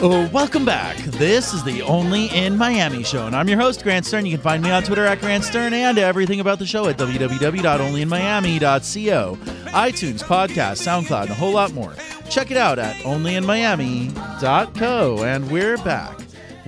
Oh, 0.00 0.30
welcome 0.32 0.64
back. 0.64 0.96
This 0.98 1.52
is 1.52 1.64
the 1.64 1.82
Only 1.82 2.26
in 2.26 2.56
Miami 2.56 3.02
show, 3.02 3.26
and 3.26 3.34
I'm 3.34 3.48
your 3.48 3.58
host, 3.58 3.82
Grant 3.82 4.06
Stern. 4.06 4.26
You 4.26 4.30
can 4.30 4.40
find 4.40 4.62
me 4.62 4.70
on 4.70 4.84
Twitter 4.84 5.04
at 5.04 5.20
Grant 5.20 5.42
Stern 5.42 5.74
and 5.74 5.98
everything 5.98 6.38
about 6.38 6.60
the 6.60 6.66
show 6.66 6.86
at 6.86 6.96
www.onlyinmiami.co. 6.98 9.38
iTunes, 9.72 10.22
podcast, 10.22 10.86
SoundCloud, 10.86 11.22
and 11.22 11.30
a 11.30 11.34
whole 11.34 11.52
lot 11.52 11.72
more. 11.72 11.92
Check 12.30 12.52
it 12.52 12.56
out 12.56 12.78
at 12.78 12.94
onlyinmiami.co. 13.02 15.24
And 15.24 15.50
we're 15.50 15.78
back 15.78 16.17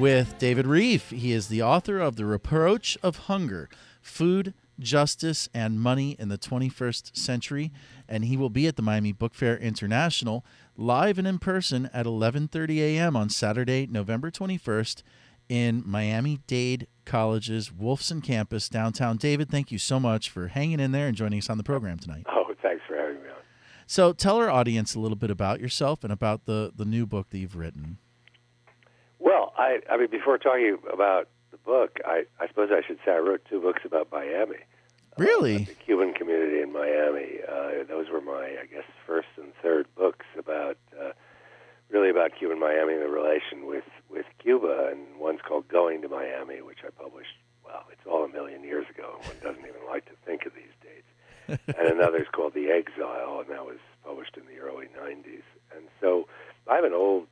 with 0.00 0.38
David 0.38 0.64
Rieff. 0.64 1.10
He 1.10 1.32
is 1.32 1.48
the 1.48 1.62
author 1.62 1.98
of 1.98 2.16
The 2.16 2.24
Reproach 2.24 2.96
of 3.02 3.26
Hunger 3.26 3.68
Food, 4.00 4.54
Justice, 4.78 5.50
and 5.52 5.78
Money 5.78 6.16
in 6.18 6.30
the 6.30 6.38
21st 6.38 7.14
Century. 7.14 7.70
And 8.08 8.24
he 8.24 8.34
will 8.34 8.48
be 8.48 8.66
at 8.66 8.76
the 8.76 8.82
Miami 8.82 9.12
Book 9.12 9.34
Fair 9.34 9.58
International 9.58 10.42
live 10.74 11.18
and 11.18 11.28
in 11.28 11.38
person 11.38 11.90
at 11.92 12.06
11:30 12.06 12.78
a.m. 12.78 13.14
on 13.14 13.28
Saturday, 13.28 13.86
November 13.86 14.30
21st 14.30 15.02
in 15.50 15.82
Miami-Dade 15.84 16.86
College's 17.04 17.68
Wolfson 17.68 18.24
campus 18.24 18.70
downtown. 18.70 19.18
David, 19.18 19.50
thank 19.50 19.70
you 19.70 19.78
so 19.78 20.00
much 20.00 20.30
for 20.30 20.48
hanging 20.48 20.80
in 20.80 20.92
there 20.92 21.08
and 21.08 21.16
joining 21.16 21.40
us 21.40 21.50
on 21.50 21.58
the 21.58 21.64
program 21.64 21.98
tonight. 21.98 22.24
Oh, 22.30 22.54
thanks 22.62 22.82
for 22.88 22.96
having 22.96 23.22
me 23.22 23.28
on. 23.28 23.34
So, 23.86 24.14
tell 24.14 24.38
our 24.38 24.48
audience 24.48 24.94
a 24.94 25.00
little 25.00 25.18
bit 25.18 25.30
about 25.30 25.60
yourself 25.60 26.04
and 26.04 26.12
about 26.12 26.46
the 26.46 26.72
the 26.74 26.86
new 26.86 27.04
book 27.04 27.28
that 27.30 27.38
you've 27.38 27.56
written. 27.56 27.98
I 29.60 29.80
I 29.90 29.96
mean 29.96 30.10
before 30.10 30.38
talking 30.38 30.78
about 30.92 31.28
the 31.50 31.58
book, 31.58 31.98
I 32.04 32.24
I 32.40 32.48
suppose 32.48 32.70
I 32.72 32.82
should 32.86 32.98
say 33.04 33.12
I 33.12 33.18
wrote 33.18 33.42
two 33.48 33.60
books 33.60 33.82
about 33.84 34.08
Miami. 34.10 34.62
Really? 35.16 35.56
Uh, 35.56 35.58
the 35.66 35.74
Cuban 35.74 36.14
community 36.14 36.62
in 36.62 36.72
Miami. 36.72 37.40
Uh, 37.46 37.84
those 37.88 38.08
were 38.10 38.20
my, 38.20 38.56
I 38.62 38.66
guess, 38.72 38.84
first 39.06 39.28
and 39.36 39.52
third 39.62 39.86
books 39.94 40.24
about, 40.38 40.78
uh, 40.98 41.10
really 41.90 42.08
about 42.10 42.30
Cuban 42.38 42.58
Miami 42.58 42.94
and 42.94 43.02
the 43.02 43.08
relation 43.08 43.66
with 43.66 43.84
with 44.08 44.26
Cuba. 44.38 44.88
And 44.90 45.00
one's 45.18 45.40
called 45.46 45.68
Going 45.68 46.00
to 46.02 46.08
Miami, 46.08 46.62
which 46.62 46.78
I 46.86 46.90
published. 46.90 47.36
Well, 47.64 47.84
it's 47.92 48.06
all 48.10 48.24
a 48.24 48.28
million 48.28 48.64
years 48.64 48.86
ago. 48.88 49.16
and 49.18 49.26
One 49.26 49.36
doesn't 49.42 49.68
even 49.68 49.84
like 49.86 50.06
to 50.06 50.16
think 50.24 50.46
of 50.46 50.52
these 50.54 50.74
dates. 50.80 51.60
and 51.78 51.88
another's 51.88 52.28
called 52.32 52.54
The 52.54 52.70
Exile, 52.70 53.40
and 53.40 53.50
that 53.50 53.66
was 53.66 53.78
published 54.04 54.36
in 54.36 54.44
the 54.46 54.60
early 54.62 54.86
'90s. 54.86 55.42
And 55.76 55.84
so 56.00 56.28
I 56.68 56.76
have 56.76 56.84
an 56.84 56.94
old, 56.94 57.26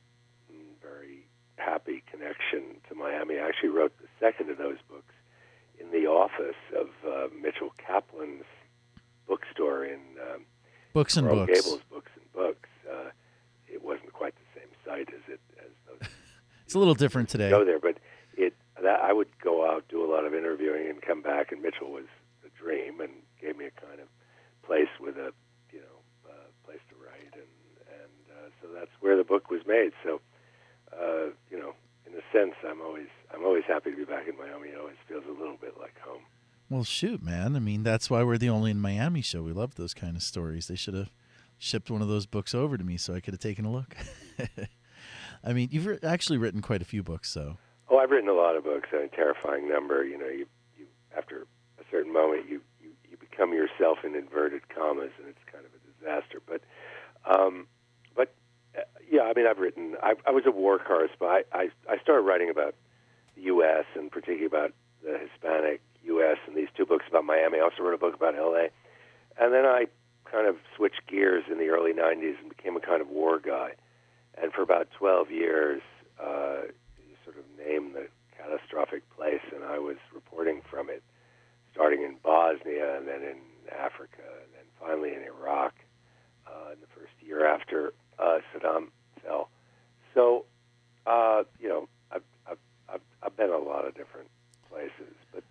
happy 1.59 2.03
connection 2.09 2.79
to 2.89 2.95
Miami. 2.95 3.37
I 3.37 3.47
actually 3.47 3.69
wrote 3.69 3.93
the 3.99 4.07
second 4.19 4.49
of 4.49 4.57
those 4.57 4.77
books 4.89 5.13
in 5.79 5.91
the 5.91 6.07
office 6.07 6.59
of 6.75 6.89
uh, 7.07 7.27
Mitchell 7.39 7.73
Kaplan's 7.77 8.45
bookstore 9.27 9.85
in 9.85 9.99
um, 10.21 10.45
Books 10.93 11.17
and 11.17 11.27
Books. 11.27 11.51
Gables 11.53 11.81
Books 11.91 12.11
and 12.15 12.33
Books. 12.33 12.69
Uh, 12.89 13.09
it 13.67 13.83
wasn't 13.83 14.11
quite 14.13 14.33
the 14.35 14.59
same 14.59 14.69
site 14.85 15.09
as 15.13 15.21
it 15.27 15.39
as 15.59 15.71
those 15.87 16.09
It's 16.65 16.75
a 16.75 16.79
little 16.79 16.95
different 16.95 17.29
today. 17.29 17.49
go 17.49 17.63
there, 17.65 17.79
but 17.79 17.97
it 18.35 18.55
that 18.81 19.01
I 19.01 19.13
would 19.13 19.29
go 19.39 19.69
out 19.69 19.85
do 19.89 20.03
a 20.03 20.09
lot 20.11 20.25
of 20.25 20.33
interviewing 20.33 20.89
and 20.89 21.01
come 21.01 21.21
back, 21.21 21.51
and 21.51 21.61
Mitchell 21.61 21.91
was 21.91 22.05
a 22.45 22.49
dream 22.61 22.99
and 22.99 23.11
gave 23.41 23.57
me 23.57 23.65
a 23.65 23.71
kind 23.71 23.99
of 23.99 24.07
place 24.63 24.89
with 24.99 25.17
a 25.17 25.31
you 25.71 25.79
know 25.79 26.29
uh, 26.29 26.47
place 26.65 26.81
to 26.89 26.95
write, 26.95 27.33
and 27.33 27.53
and 28.01 28.13
uh, 28.31 28.49
so 28.61 28.67
that's 28.73 28.91
where 28.99 29.15
the 29.17 29.23
book 29.23 29.49
was 29.49 29.61
made. 29.67 29.91
So 30.03 30.21
uh, 30.93 31.29
you 31.49 31.57
know, 31.59 31.73
in 32.05 32.13
a 32.13 32.23
sense, 32.39 32.55
I'm 32.67 32.81
always 32.81 33.07
I'm 33.33 33.43
always 33.45 33.63
happy 33.67 33.91
to 33.91 33.97
be 33.97 34.05
back 34.05 34.27
in 34.27 34.37
Miami. 34.37 34.69
It 34.69 34.79
always 34.79 34.95
feels 35.07 35.23
a 35.27 35.39
little 35.39 35.57
bit 35.59 35.75
like 35.79 35.99
home. 35.99 36.21
Well, 36.69 36.83
shoot, 36.83 37.23
man. 37.23 37.55
I 37.55 37.59
mean, 37.59 37.83
that's 37.83 38.09
why 38.09 38.23
we're 38.23 38.37
the 38.37 38.49
Only 38.49 38.71
in 38.71 38.79
Miami 38.79 39.21
show. 39.21 39.41
We 39.41 39.53
love 39.53 39.75
those 39.75 39.93
kind 39.93 40.15
of 40.15 40.23
stories. 40.23 40.67
They 40.67 40.75
should 40.75 40.93
have 40.93 41.11
shipped 41.57 41.89
one 41.89 42.01
of 42.01 42.07
those 42.07 42.25
books 42.25 42.53
over 42.53 42.77
to 42.77 42.83
me 42.83 42.95
so 42.97 43.13
I 43.13 43.19
could 43.19 43.33
have 43.33 43.41
taken 43.41 43.65
a 43.65 43.71
look. 43.71 43.95
I 45.43 45.53
mean, 45.53 45.69
you've 45.71 46.03
actually 46.03 46.37
written 46.37 46.61
quite 46.61 46.81
a 46.81 46.85
few 46.85 47.01
books, 47.01 47.29
so. 47.29 47.57
Oh, 47.89 47.97
I've 47.97 48.11
written 48.11 48.29
a 48.29 48.33
lot 48.33 48.55
of 48.55 48.63
books, 48.63 48.89
a 48.93 49.07
terrifying 49.15 49.67
number. 49.67 50.03
You 50.05 50.17
know, 50.17 50.27
you, 50.27 50.45
you 50.77 50.85
after 51.17 51.47
a 51.79 51.83
certain 51.89 52.13
moment, 52.13 52.47
you, 52.47 52.61
you, 52.79 52.91
you 53.09 53.17
become 53.17 53.51
yourself 53.51 53.99
in 54.03 54.15
inverted 54.15 54.69
commas, 54.69 55.11
and 55.17 55.27
it's 55.27 55.39
kind 55.51 55.65
of 55.65 55.71
a 55.73 55.99
disaster. 55.99 56.39
But, 56.45 56.61
um, 57.25 57.67
yeah, 59.09 59.23
I 59.23 59.33
mean, 59.33 59.47
I've 59.47 59.57
written. 59.57 59.95
I, 60.03 60.13
I 60.25 60.31
was 60.31 60.43
a 60.45 60.51
war 60.51 60.77
correspondent. 60.77 61.47
I, 61.51 61.57
I 61.57 61.93
I 61.93 61.97
started 62.01 62.21
writing 62.21 62.49
about 62.49 62.75
the 63.35 63.41
U.S. 63.43 63.85
and 63.95 64.11
particularly 64.11 64.45
about 64.45 64.71
the 65.03 65.17
Hispanic 65.17 65.81
U.S. 66.03 66.37
and 66.47 66.55
these 66.55 66.67
two 66.77 66.85
books 66.85 67.05
about 67.09 67.25
Miami. 67.25 67.57
I 67.57 67.61
also 67.61 67.81
wrote 67.81 67.95
a 67.95 67.97
book 67.97 68.13
about 68.13 68.35
L.A. 68.35 68.69
And 69.41 69.53
then 69.53 69.65
I 69.65 69.85
kind 70.29 70.47
of 70.47 70.57
switched 70.75 71.07
gears 71.07 71.45
in 71.51 71.57
the 71.57 71.69
early 71.69 71.91
'90s 71.91 72.39
and 72.39 72.49
became 72.49 72.75
a 72.77 72.79
kind 72.79 73.01
of 73.01 73.09
war 73.09 73.39
guy. 73.39 73.71
And 74.41 74.53
for 74.53 74.61
about 74.61 74.87
12 74.97 75.31
years, 75.31 75.81
uh, 76.21 76.69
you 76.97 77.15
sort 77.25 77.37
of 77.37 77.43
name 77.57 77.93
the 77.93 78.07
catastrophic 78.37 79.03
place, 79.15 79.41
and 79.53 79.63
I 79.65 79.79
was 79.79 79.97
reporting 80.13 80.61
from 80.69 80.89
it, 80.89 81.03
starting 81.73 82.03
in 82.03 82.15
Bosnia 82.23 82.95
and 82.95 83.07
then 83.07 83.21
in 83.21 83.37
Africa, 83.77 84.23
and 84.43 84.53
then 84.53 84.65
finally 84.79 85.09
in 85.09 85.23
Iraq 85.23 85.73
uh, 86.47 86.71
in 86.71 86.79
the 86.79 86.87
first 86.95 87.11
year 87.19 87.45
after 87.45 87.91
uh, 88.17 88.39
Saddam 88.53 88.89
So, 90.13 90.45
uh, 91.05 91.43
you 91.59 91.69
know, 91.69 91.87
I've, 92.11 92.23
I've, 92.49 92.57
I've, 92.91 93.01
I've 93.23 93.37
been 93.37 93.51
a 93.51 93.57
lot 93.57 93.85
of 93.87 93.95
different 93.95 94.27
places, 94.69 95.13
but 95.33 95.43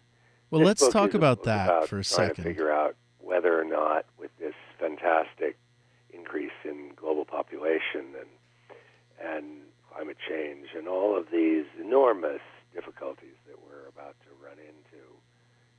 Well, 0.51 0.62
let's 0.62 0.87
talk 0.89 1.15
about 1.15 1.45
that 1.45 1.69
about 1.69 1.89
for 1.89 1.99
a 2.01 2.05
trying 2.05 2.29
To 2.31 2.34
second. 2.34 2.45
figure 2.45 2.71
out 2.71 2.97
whether 3.21 3.59
or 3.59 3.65
not, 3.65 4.05
with 4.19 4.31
this 4.39 4.55
fantastic 4.79 5.56
increase 6.12 6.53
in 6.65 6.93
global 6.97 7.25
population 7.25 8.15
and 8.19 8.29
and 9.21 9.45
climate 9.93 10.17
change 10.29 10.69
and 10.77 10.87
all 10.87 11.17
of 11.19 11.27
these 11.33 11.65
enormous 11.81 12.41
difficulties 12.75 13.35
that 13.49 13.56
we're 13.67 13.89
about 13.89 14.15
to 14.21 14.29
run 14.45 14.59
into, 14.59 15.03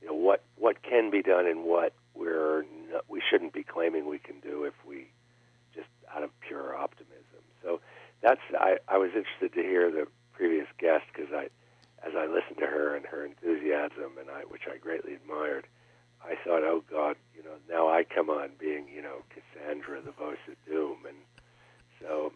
you 0.02 0.08
know, 0.08 0.14
what 0.14 0.42
what 0.56 0.82
can 0.82 1.10
be 1.10 1.22
done 1.22 1.46
and 1.46 1.64
what 1.64 1.94
we're 2.14 2.64
not, 2.92 3.04
we 3.08 3.22
shouldn't 3.30 3.52
be 3.52 3.62
claiming 3.62 4.08
we 4.08 4.18
can 4.18 4.40
do 4.40 4.64
if 4.64 4.74
we 4.86 5.06
just 5.74 5.88
out 6.14 6.22
of 6.22 6.30
pure 6.40 6.74
optimism. 6.76 7.19
So 7.62 7.80
that's 8.22 8.40
I, 8.58 8.76
I 8.88 8.98
was 8.98 9.10
interested 9.14 9.52
to 9.54 9.62
hear 9.62 9.90
the 9.90 10.06
previous 10.32 10.66
guest 10.78 11.04
because 11.12 11.32
I 11.32 11.48
as 12.06 12.14
I 12.16 12.26
listened 12.26 12.58
to 12.60 12.66
her 12.66 12.96
and 12.96 13.04
her 13.06 13.24
enthusiasm 13.24 14.16
and 14.18 14.30
I 14.30 14.42
which 14.48 14.62
I 14.72 14.78
greatly 14.78 15.14
admired, 15.14 15.66
I 16.22 16.34
thought, 16.44 16.62
oh 16.64 16.82
God, 16.90 17.16
you 17.34 17.42
know, 17.42 17.56
now 17.68 17.88
I 17.88 18.04
come 18.04 18.30
on 18.30 18.50
being, 18.58 18.86
you 18.94 19.02
know, 19.02 19.22
Cassandra, 19.30 20.00
the 20.02 20.12
voice 20.12 20.38
of 20.48 20.54
doom, 20.66 20.98
and 21.06 21.16
so 22.00 22.32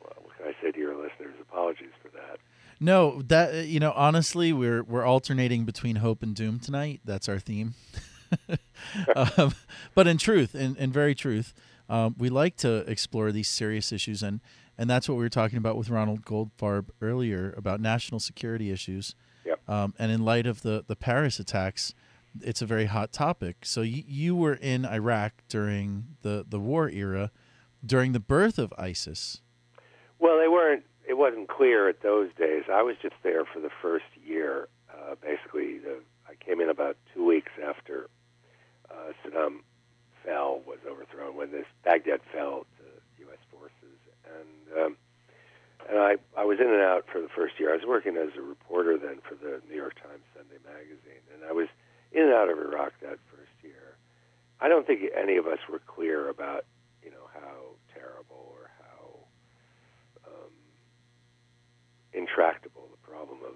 well, 0.00 0.12
what 0.22 0.36
can 0.36 0.46
I 0.48 0.62
say 0.62 0.72
to 0.72 0.78
your 0.78 0.96
listeners? 0.96 1.34
Apologies 1.40 1.92
for 2.02 2.08
that. 2.10 2.38
No, 2.80 3.22
that 3.22 3.66
you 3.66 3.80
know, 3.80 3.92
honestly, 3.94 4.52
we're 4.52 4.82
we're 4.82 5.04
alternating 5.04 5.64
between 5.64 5.96
hope 5.96 6.22
and 6.22 6.34
doom 6.34 6.58
tonight. 6.58 7.00
That's 7.04 7.28
our 7.28 7.38
theme. 7.38 7.74
um, 9.16 9.54
but 9.94 10.06
in 10.06 10.18
truth, 10.18 10.54
in, 10.54 10.74
in 10.76 10.90
very 10.90 11.14
truth, 11.14 11.54
um, 11.88 12.16
we 12.18 12.28
like 12.28 12.56
to 12.56 12.78
explore 12.90 13.30
these 13.30 13.48
serious 13.48 13.92
issues, 13.92 14.22
and 14.22 14.40
and 14.82 14.90
that's 14.90 15.08
what 15.08 15.14
we 15.14 15.22
were 15.22 15.28
talking 15.28 15.58
about 15.58 15.76
with 15.76 15.90
Ronald 15.90 16.24
Goldfarb 16.24 16.86
earlier 17.00 17.54
about 17.56 17.80
national 17.80 18.18
security 18.18 18.72
issues. 18.72 19.14
Yep. 19.44 19.60
Um, 19.68 19.94
and 19.96 20.10
in 20.10 20.24
light 20.24 20.44
of 20.44 20.62
the 20.62 20.84
the 20.84 20.96
Paris 20.96 21.38
attacks, 21.38 21.94
it's 22.40 22.60
a 22.62 22.66
very 22.66 22.86
hot 22.86 23.12
topic. 23.12 23.58
So 23.62 23.82
you 23.82 24.02
you 24.04 24.34
were 24.34 24.54
in 24.54 24.84
Iraq 24.84 25.34
during 25.48 26.16
the 26.22 26.44
the 26.48 26.58
war 26.58 26.90
era, 26.90 27.30
during 27.86 28.10
the 28.10 28.18
birth 28.18 28.58
of 28.58 28.74
ISIS. 28.76 29.40
Well, 30.18 30.36
they 30.36 30.48
weren't. 30.48 30.82
It 31.08 31.14
wasn't 31.14 31.48
clear 31.48 31.88
at 31.88 32.02
those 32.02 32.30
days. 32.36 32.64
I 32.68 32.82
was 32.82 32.96
just 33.00 33.14
there 33.22 33.44
for 33.44 33.60
the 33.60 33.70
first 33.80 34.10
year. 34.26 34.66
Uh, 34.92 35.14
basically, 35.22 35.78
the, 35.78 36.00
I 36.28 36.34
came 36.44 36.60
in 36.60 36.68
about 36.68 36.96
two 37.14 37.24
weeks 37.24 37.52
after 37.64 38.08
uh, 38.90 39.12
Saddam 39.22 39.60
fell, 40.24 40.60
was 40.66 40.78
overthrown, 40.88 41.36
when 41.36 41.52
this 41.52 41.66
Baghdad 41.84 42.20
fell 42.32 42.66
um, 44.78 44.96
and 45.88 45.98
I 45.98 46.16
I 46.36 46.44
was 46.44 46.58
in 46.60 46.68
and 46.68 46.82
out 46.82 47.04
for 47.10 47.20
the 47.20 47.28
first 47.28 47.58
year. 47.58 47.72
I 47.72 47.76
was 47.76 47.86
working 47.86 48.16
as 48.16 48.30
a 48.36 48.42
reporter 48.42 48.98
then 48.98 49.18
for 49.26 49.34
the 49.34 49.60
New 49.68 49.76
York 49.76 49.94
Times 49.96 50.22
Sunday 50.36 50.58
magazine, 50.64 51.22
and 51.34 51.44
I 51.48 51.52
was 51.52 51.68
in 52.12 52.22
and 52.22 52.32
out 52.32 52.48
of 52.50 52.58
Iraq 52.58 52.92
that 53.02 53.18
first 53.30 53.52
year. 53.62 53.96
I 54.60 54.68
don't 54.68 54.86
think 54.86 55.00
any 55.16 55.36
of 55.36 55.46
us 55.46 55.58
were 55.70 55.80
clear 55.86 56.28
about 56.28 56.64
you 57.02 57.10
know 57.10 57.26
how 57.34 57.76
terrible 57.92 58.54
or 58.54 58.70
how 58.78 60.30
um, 60.30 60.52
intractable 62.12 62.88
the 62.90 63.08
problem 63.08 63.38
of 63.44 63.54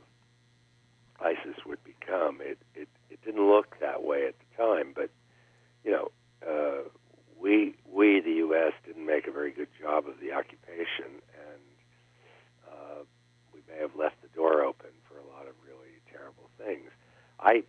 ISIS 1.24 1.64
would 1.64 1.82
become. 1.84 2.40
It, 2.40 2.58
it 2.74 2.88
it 3.10 3.20
didn't 3.24 3.48
look 3.48 3.78
that 3.80 4.02
way 4.02 4.26
at 4.26 4.34
the 4.38 4.62
time, 4.62 4.92
but 4.94 5.10
you 5.84 5.92
know, 5.92 6.10
uh, 6.46 6.88
we 7.40 7.74
we 7.90 8.20
the 8.20 8.32
U.S. 8.46 8.72
didn't 8.86 9.06
make 9.06 9.26
a 9.26 9.32
very 9.32 9.50
good 9.52 9.68
job 9.80 10.06
of 10.06 10.20
the 10.20 10.32
occupation, 10.32 11.20
and 11.34 11.62
uh, 12.68 13.02
we 13.52 13.60
may 13.68 13.80
have 13.80 13.94
left 13.96 14.20
the 14.22 14.28
door 14.28 14.62
open 14.62 14.90
for 15.08 15.18
a 15.18 15.26
lot 15.36 15.46
of 15.46 15.54
really 15.64 16.00
terrible 16.10 16.48
things. 16.58 16.90
I 17.40 17.64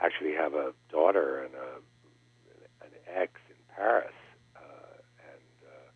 actually 0.00 0.34
have 0.34 0.54
a 0.54 0.72
daughter 0.90 1.44
and 1.44 1.54
a, 1.54 2.84
an 2.84 2.92
ex 3.06 3.32
in 3.48 3.56
Paris, 3.74 4.14
uh, 4.56 4.96
and 5.18 5.48
uh, 5.66 5.88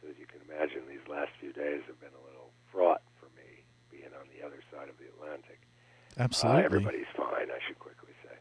so 0.00 0.08
as 0.08 0.16
you 0.18 0.26
can 0.26 0.40
imagine, 0.48 0.82
these 0.88 1.06
last 1.08 1.30
few 1.40 1.52
days 1.52 1.82
have 1.86 2.00
been 2.00 2.14
a 2.14 2.24
little 2.26 2.50
fraught 2.72 3.02
for 3.20 3.26
me, 3.36 3.62
being 3.90 4.10
on 4.18 4.26
the 4.36 4.44
other 4.44 4.60
side 4.72 4.88
of 4.88 4.96
the 4.98 5.06
Atlantic. 5.06 5.60
Absolutely. 6.18 6.62
Uh, 6.62 6.64
everybody's 6.64 7.12
fine, 7.16 7.50
I 7.50 7.58
should 7.66 7.78
quickly 7.78 8.12
say. 8.22 8.36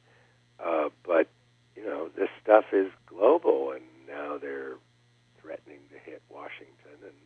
Uh, 0.63 0.89
but, 1.05 1.27
you 1.75 1.83
know, 1.83 2.09
this 2.15 2.29
stuff 2.41 2.65
is 2.71 2.91
global, 3.05 3.71
and 3.71 3.83
now 4.07 4.37
they're 4.37 4.77
threatening 5.41 5.79
to 5.91 5.97
hit 5.99 6.21
Washington. 6.29 6.97
And, 7.03 7.17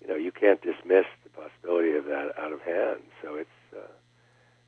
you 0.00 0.08
know, 0.08 0.16
you 0.16 0.32
can't 0.50 0.62
dismiss 0.62 1.04
the 1.22 1.30
possibility 1.30 1.92
of 1.96 2.04
that 2.06 2.32
out 2.38 2.52
of 2.52 2.60
hand. 2.62 3.00
So 3.22 3.34
it's, 3.36 3.50
uh, 3.76 3.92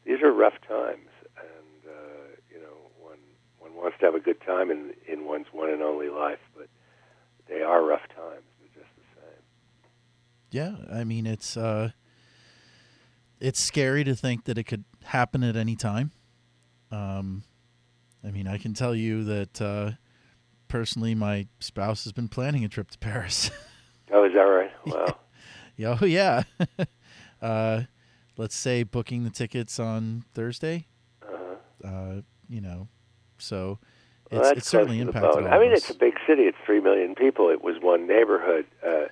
these 0.05 0.23
are 0.23 0.33
rough 0.33 0.55
times. 0.67 1.09
And, 1.37 1.93
uh, 1.93 2.37
you 2.51 2.61
know, 2.61 2.91
one, 3.01 3.19
one 3.59 3.75
wants 3.75 3.99
to 4.01 4.07
have 4.07 4.15
a 4.15 4.21
good 4.21 4.41
time 4.43 4.71
in, 4.71 4.93
in 5.09 5.25
one's 5.25 5.47
one 5.53 5.71
and 5.71 5.83
only 5.83 6.09
life, 6.09 6.39
but 6.57 6.69
they 7.49 7.63
are 7.63 7.85
rough 7.85 8.07
times. 8.15 8.45
They're 8.61 8.83
just 8.83 8.95
the 8.97 9.21
same. 9.21 9.43
Yeah. 10.51 10.99
I 11.01 11.05
mean, 11.05 11.27
it's, 11.27 11.57
uh, 11.57 11.91
it's 13.41 13.61
scary 13.61 14.05
to 14.05 14.15
think 14.15 14.45
that 14.45 14.59
it 14.59 14.65
could 14.65 14.85
happen 15.05 15.43
at 15.43 15.57
any 15.57 15.75
time. 15.75 16.13
Um, 16.93 17.43
I 18.25 18.31
mean, 18.31 18.47
I 18.47 18.59
can 18.59 18.75
tell 18.75 18.95
you 18.95 19.25
that 19.25 19.61
uh, 19.61 19.93
personally, 20.69 21.17
my 21.17 21.49
spouse 21.59 22.05
has 22.05 22.13
been 22.13 22.29
planning 22.29 22.65
a 22.65 22.69
trip 22.69 22.91
to 22.93 22.99
Paris. 22.99 23.51
oh, 24.13 24.25
is 24.25 24.33
that 24.35 24.43
right? 24.43 24.71
Wow. 24.87 25.17
yeah, 25.77 25.99
oh, 26.01 26.05
yeah. 26.07 26.43
uh, 27.41 27.83
let's 28.37 28.55
say 28.55 28.83
booking 28.83 29.25
the 29.25 29.31
tickets 29.31 29.79
on 29.79 30.25
Thursday. 30.35 30.87
Uh-huh. 31.23 31.89
Uh, 31.89 32.21
you 32.49 32.61
know, 32.61 32.89
so 33.39 33.79
it's, 34.31 34.41
well, 34.41 34.53
it's 34.53 34.69
certainly 34.69 35.01
impacted. 35.01 35.47
I 35.47 35.59
mean, 35.59 35.73
it's 35.73 35.91
a 35.91 35.95
big 35.95 36.15
city. 36.27 36.43
It's 36.43 36.59
three 36.65 36.81
million 36.81 37.15
people. 37.15 37.49
It 37.51 37.63
was 37.63 37.77
one 37.81 38.07
neighborhood, 38.07 38.67
uh, 38.87 39.09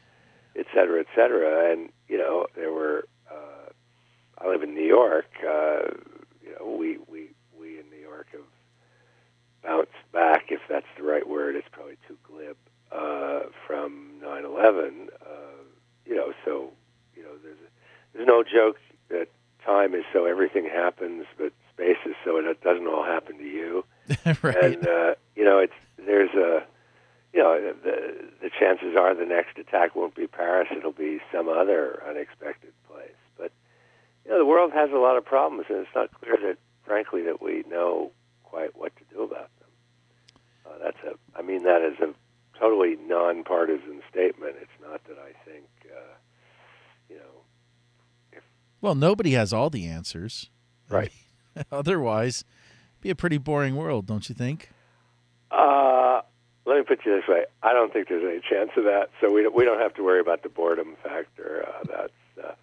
et 0.57 0.67
cetera, 0.75 1.01
et 1.01 1.07
cetera. 1.15 1.73
And 1.73 1.91
you 2.09 2.19
know, 2.19 2.47
there 2.55 2.73
were. 2.73 3.07
Uh, 3.31 3.71
I 4.39 4.49
live 4.49 4.63
in 4.63 4.75
New 4.75 4.87
York. 4.87 5.31
Uh, 5.43 5.93
you 6.43 6.55
know, 6.59 6.77
we 6.79 6.99
we 7.11 7.31
we 7.59 7.79
in 7.79 7.89
New 7.91 8.01
York 8.01 8.29
have 8.33 8.41
bounced 9.63 9.93
back, 10.13 10.47
if 10.49 10.61
that's 10.69 10.87
the 10.97 11.03
right 11.03 11.29
word. 11.29 11.57
It's 11.57 11.69
probably 11.71 11.97
too 12.09 12.17
glib 12.23 12.57
uh, 12.93 13.51
from 13.67 14.13
9/11. 14.23 15.09
You 16.11 16.17
know, 16.17 16.33
so 16.45 16.73
you 17.17 17.23
know, 17.23 17.31
there's 17.43 17.57
a, 17.57 17.71
there's 18.13 18.27
no 18.27 18.43
joke 18.43 18.77
that 19.09 19.29
time 19.65 19.95
is 19.95 20.05
so 20.13 20.25
everything 20.25 20.65
happens, 20.65 21.25
but 21.39 21.53
space 21.73 21.99
is 22.05 22.15
so 22.25 22.37
it 22.37 22.61
doesn't 22.63 22.87
all 22.87 23.05
happen 23.05 23.39
to 23.39 23.45
you. 23.45 23.85
right. 24.43 24.57
And 24.57 24.87
uh, 24.87 25.15
you 25.37 25.45
know, 25.45 25.59
it's 25.59 25.73
there's 25.97 26.35
a 26.35 26.63
you 27.33 27.41
know 27.41 27.73
the 27.85 28.29
the 28.43 28.51
chances 28.59 28.97
are 28.99 29.15
the 29.15 29.25
next 29.25 29.59
attack 29.59 29.95
won't 29.95 30.15
be 30.15 30.27
Paris; 30.27 30.69
it'll 30.77 30.93
be 30.93 31.21
some 31.33 31.49
other 31.49 32.03
unexpected 32.09 32.73
place. 32.89 33.11
But 33.39 33.53
you 34.25 34.33
know, 34.33 34.39
the 34.39 34.47
world 34.47 34.73
has 34.73 34.91
a 34.91 34.99
lot 34.99 35.17
of 35.17 35.25
problems, 35.25 35.67
and 35.69 35.79
it's 35.79 35.95
not 35.95 36.13
clear 36.13 36.37
that, 36.43 36.59
frankly, 36.85 37.23
that 37.23 37.41
we 37.41 37.65
know 37.69 38.11
quite 38.43 38.77
what 38.77 38.95
to 38.97 39.05
do 39.15 39.23
about 39.23 39.51
them. 39.61 39.69
Uh, 40.67 40.79
that's 40.83 40.99
a 41.05 41.39
I 41.39 41.43
mean 41.43 41.63
that 41.63 41.83
is 41.83 41.99
a 42.01 42.13
totally 42.59 42.97
nonpartisan 43.07 44.03
statement. 44.11 44.57
It's 44.61 44.81
not 44.83 45.03
that 45.05 45.17
I 45.19 45.33
think 45.49 45.67
uh, 45.87 46.15
you 47.09 47.17
know 47.17 47.41
well, 48.81 48.95
nobody 48.95 49.33
has 49.33 49.53
all 49.53 49.71
the 49.71 49.87
answers. 49.87 50.51
Right. 50.89 51.13
otherwise, 51.73 52.45
it'd 52.95 53.01
be 53.01 53.11
a 53.11 53.15
pretty 53.15 53.39
boring 53.39 53.77
world, 53.77 54.07
don't 54.07 54.29
you 54.29 54.35
think? 54.35 54.71
Uh, 55.51 56.23
let 56.67 56.77
me 56.77 56.83
put 56.83 57.05
you 57.05 57.15
this 57.15 57.29
way: 57.29 57.45
I 57.63 57.73
don't 57.73 57.93
think 57.93 58.09
there's 58.09 58.25
any 58.25 58.41
chance 58.41 58.71
of 58.77 58.85
that. 58.85 59.11
So 59.21 59.33
we 59.33 59.43
don't, 59.43 59.55
we 59.55 59.65
don't 59.65 59.81
have 59.81 59.95
to 59.95 60.05
worry 60.05 60.21
about 60.21 60.43
the 60.43 60.49
boredom 60.49 60.97
factor. 61.03 61.67
Uh, 61.67 61.85
that's. 61.85 62.13
Uh, 62.43 62.55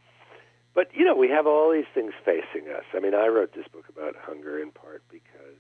but 0.73 0.89
you 0.93 1.05
know, 1.05 1.15
we 1.15 1.29
have 1.29 1.47
all 1.47 1.71
these 1.71 1.89
things 1.93 2.13
facing 2.23 2.69
us. 2.69 2.83
I 2.93 2.99
mean, 2.99 3.13
I 3.13 3.27
wrote 3.27 3.53
this 3.53 3.67
book 3.67 3.85
about 3.89 4.15
hunger 4.15 4.59
in 4.59 4.71
part 4.71 5.03
because 5.09 5.57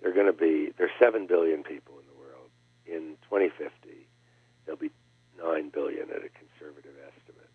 there 0.00 0.10
are 0.10 0.14
going 0.14 0.26
to 0.26 0.32
be 0.32 0.72
there's 0.78 0.90
seven 0.98 1.26
billion 1.26 1.62
people 1.62 1.94
in 1.98 2.06
the 2.06 2.18
world. 2.18 2.50
In 2.86 3.16
2050, 3.28 4.06
there'll 4.64 4.78
be 4.78 4.90
nine 5.38 5.70
billion 5.70 6.10
at 6.10 6.24
a 6.24 6.30
conservative 6.30 6.94
estimate. 7.06 7.50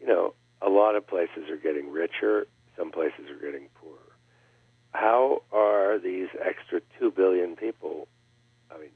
You 0.00 0.06
know, 0.06 0.34
a 0.62 0.68
lot 0.68 0.94
of 0.96 1.06
places 1.06 1.48
are 1.50 1.56
getting 1.56 1.90
richer. 1.90 2.46
Some 2.76 2.90
places 2.90 3.30
are 3.30 3.44
getting 3.44 3.68
poorer. 3.74 3.96
How 4.92 5.42
are 5.52 5.98
these 5.98 6.28
extra 6.44 6.80
two 6.98 7.10
billion 7.10 7.56
people 7.56 8.08
I 8.70 8.78
mean, 8.78 8.90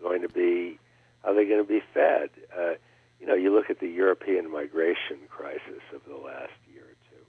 going 0.00 0.22
to 0.22 0.28
be, 0.28 0.78
are 1.24 1.34
they 1.34 1.44
going 1.46 1.62
to 1.62 1.68
be 1.68 1.82
fed? 1.92 2.30
Uh, 2.56 2.74
you 3.20 3.26
know, 3.26 3.34
you 3.34 3.54
look 3.54 3.70
at 3.70 3.80
the 3.80 3.88
European 3.88 4.50
migration 4.50 5.18
crisis 5.28 5.82
of 5.94 6.02
the 6.08 6.16
last 6.16 6.52
year 6.72 6.82
or 6.82 6.96
two, 7.10 7.24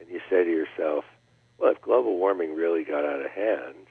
and 0.00 0.08
you 0.08 0.20
say 0.30 0.44
to 0.44 0.50
yourself, 0.50 1.04
well, 1.58 1.72
if 1.72 1.80
global 1.80 2.16
warming 2.16 2.54
really 2.54 2.84
got 2.84 3.04
out 3.04 3.24
of 3.24 3.30
hand, 3.30 3.86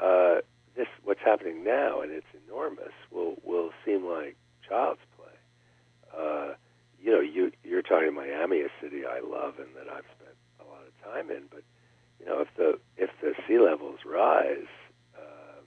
uh, 0.00 0.40
this 0.76 0.88
what's 1.04 1.20
happening 1.24 1.62
now, 1.62 2.00
and 2.00 2.10
it's 2.10 2.26
enormous, 2.46 2.92
will 3.10 3.36
will 3.44 3.70
seem 3.84 4.04
like 4.04 4.36
child's 4.66 5.00
play. 5.16 6.18
Uh, 6.18 6.54
you 7.00 7.12
know, 7.12 7.20
you 7.20 7.52
you're 7.62 7.73
talking 7.84 8.14
Miami, 8.14 8.60
a 8.60 8.68
city 8.80 9.02
I 9.06 9.20
love 9.20 9.54
and 9.58 9.68
that 9.76 9.92
I've 9.92 10.04
spent 10.18 10.36
a 10.60 10.64
lot 10.64 10.82
of 10.86 11.12
time 11.12 11.30
in, 11.30 11.44
but 11.50 11.62
you 12.20 12.26
know, 12.26 12.40
if 12.40 12.48
the 12.56 12.78
if 12.96 13.10
the 13.20 13.34
sea 13.46 13.58
levels 13.58 13.98
rise, 14.06 14.66
um, 15.16 15.64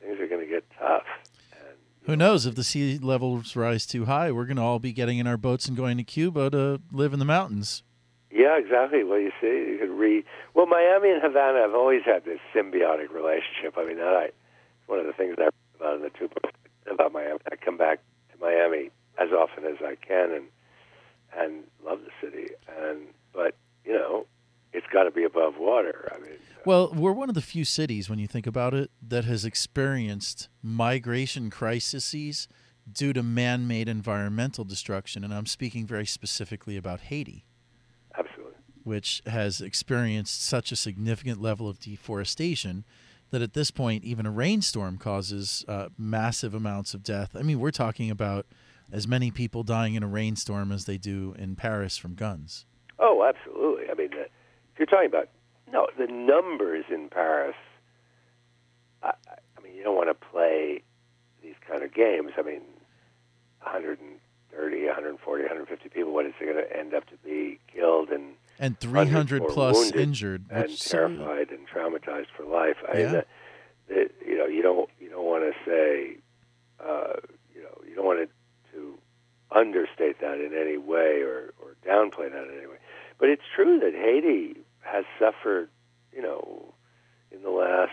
things 0.00 0.20
are 0.20 0.26
going 0.26 0.46
to 0.46 0.52
get 0.52 0.64
tough. 0.78 1.04
And 1.52 1.78
Who 2.02 2.16
know, 2.16 2.26
knows 2.26 2.46
if 2.46 2.54
the 2.54 2.64
sea 2.64 2.98
levels 2.98 3.56
rise 3.56 3.86
too 3.86 4.04
high, 4.04 4.30
we're 4.32 4.44
going 4.44 4.56
to 4.56 4.62
all 4.62 4.78
be 4.78 4.92
getting 4.92 5.18
in 5.18 5.26
our 5.26 5.36
boats 5.36 5.66
and 5.66 5.76
going 5.76 5.96
to 5.96 6.04
Cuba 6.04 6.50
to 6.50 6.80
live 6.92 7.12
in 7.12 7.18
the 7.18 7.24
mountains. 7.24 7.82
Yeah, 8.30 8.58
exactly. 8.58 9.04
Well, 9.04 9.20
you 9.20 9.32
see, 9.40 9.46
you 9.46 9.78
could 9.80 9.90
read. 9.90 10.24
Well, 10.52 10.66
Miami 10.66 11.10
and 11.10 11.22
Havana 11.22 11.60
have 11.60 11.74
always 11.74 12.02
had 12.04 12.24
this 12.24 12.40
symbiotic 12.54 13.10
relationship. 13.10 13.78
I 13.78 13.86
mean, 13.86 13.96
that 13.96 14.14
I, 14.14 14.30
one 14.86 14.98
of 14.98 15.06
the 15.06 15.12
things 15.12 15.36
that 15.36 15.46
I 15.46 15.48
about 15.76 15.96
in 15.96 16.02
the 16.02 16.10
two 16.10 16.28
books 16.28 16.50
about 16.90 17.12
Miami. 17.12 17.38
I 17.50 17.56
come 17.56 17.76
back 17.76 18.00
to 18.32 18.38
Miami 18.40 18.90
as 19.18 19.30
often 19.30 19.64
as 19.64 19.76
I 19.80 19.96
can 19.96 20.32
and 20.32 20.44
and 21.36 21.64
love 21.84 22.00
the 22.00 22.26
city. 22.26 22.52
And 22.80 23.08
but 23.32 23.54
you 23.84 23.92
know, 23.92 24.26
it's 24.72 24.86
got 24.92 25.04
to 25.04 25.10
be 25.10 25.24
above 25.24 25.54
water. 25.58 26.12
I 26.14 26.18
mean, 26.20 26.38
Well, 26.64 26.92
we're 26.92 27.12
one 27.12 27.28
of 27.28 27.34
the 27.34 27.42
few 27.42 27.64
cities, 27.64 28.10
when 28.10 28.18
you 28.18 28.26
think 28.26 28.46
about 28.46 28.74
it, 28.74 28.90
that 29.06 29.24
has 29.24 29.44
experienced 29.44 30.48
migration 30.62 31.50
crises 31.50 32.48
due 32.90 33.12
to 33.12 33.22
man 33.22 33.66
made 33.66 33.88
environmental 33.88 34.64
destruction. 34.64 35.24
And 35.24 35.32
I'm 35.32 35.46
speaking 35.46 35.86
very 35.86 36.06
specifically 36.06 36.76
about 36.76 37.00
Haiti, 37.00 37.46
absolutely. 38.16 38.54
which 38.84 39.22
has 39.26 39.60
experienced 39.60 40.44
such 40.44 40.70
a 40.72 40.76
significant 40.76 41.40
level 41.40 41.68
of 41.68 41.80
deforestation 41.80 42.84
that 43.30 43.42
at 43.42 43.54
this 43.54 43.70
point, 43.70 44.04
even 44.04 44.24
a 44.26 44.30
rainstorm 44.30 44.98
causes 44.98 45.64
uh, 45.66 45.88
massive 45.98 46.54
amounts 46.54 46.94
of 46.94 47.02
death. 47.02 47.34
I 47.34 47.42
mean, 47.42 47.58
we're 47.58 47.70
talking 47.72 48.10
about 48.10 48.46
as 48.92 49.06
many 49.08 49.30
people 49.30 49.62
dying 49.62 49.94
in 49.94 50.02
a 50.02 50.06
rainstorm 50.08 50.70
as 50.72 50.84
they 50.84 50.96
do 50.98 51.34
in 51.38 51.56
Paris 51.56 51.96
from 51.96 52.14
guns. 52.14 52.66
Oh, 52.98 53.24
absolutely. 53.28 53.90
I 53.90 53.94
mean, 53.94 54.10
the, 54.10 54.22
if 54.22 54.78
you're 54.78 54.86
talking 54.86 55.06
about 55.08 55.28
no, 55.72 55.86
the 55.98 56.06
numbers 56.06 56.84
in 56.90 57.08
Paris. 57.08 57.56
I, 59.02 59.08
I- 59.08 59.62
mean, 59.62 59.74
you 59.74 59.82
don't 59.82 59.96
want 59.96 60.08
to 60.08 60.14
play 60.14 60.82
these 61.42 61.56
kind 61.68 61.82
of 61.82 61.92
games. 61.92 62.30
I 62.38 62.42
mean, 62.42 62.62
130, 63.62 64.86
140, 64.86 65.42
150 65.42 65.88
people. 65.88 66.12
What 66.14 66.26
is 66.26 66.32
it 66.40 66.44
going 66.44 66.56
to 66.56 66.76
end 66.78 66.94
up 66.94 67.06
to 67.06 67.16
be 67.24 67.58
killed 67.72 68.10
and 68.10 68.34
And 68.58 68.78
300 68.78 69.42
plus 69.48 69.90
injured. 69.92 70.44
and 70.50 70.62
which- 70.62 70.84
terrified 70.88 71.50
and 71.50 71.66
traumatized 71.68 72.28
for 72.36 72.44
life? 72.44 72.76
I 72.88 72.92
mean, 72.94 73.02
Yeah. 73.02 73.10
the, 73.12 73.24
the, 73.88 74.10
you 74.26 74.38
know, 74.38 74.46
you 74.46 74.62
don't 74.62 74.88
you 75.00 75.08
don't 75.10 75.24
want 75.24 75.42
to 75.44 75.52
say, 75.68 76.16
uh, 76.80 77.14
you 77.54 77.62
know, 77.62 77.80
you 77.88 77.94
don't 77.94 78.04
want 78.06 78.20
to, 78.20 78.76
to 78.76 78.98
understate 79.56 80.20
that 80.20 80.38
in 80.40 80.52
any 80.54 80.76
way 80.76 81.22
or, 81.22 81.52
or 81.60 81.76
downplay 81.86 82.30
that 82.30 82.44
in 82.44 82.58
any 82.58 82.66
way. 82.66 82.76
But 83.18 83.28
it's 83.30 83.42
true 83.54 83.78
that 83.80 83.94
Haiti 83.94 84.56
has 84.82 85.04
suffered, 85.18 85.68
you 86.12 86.22
know, 86.22 86.74
in 87.32 87.42
the 87.42 87.50
last, 87.50 87.92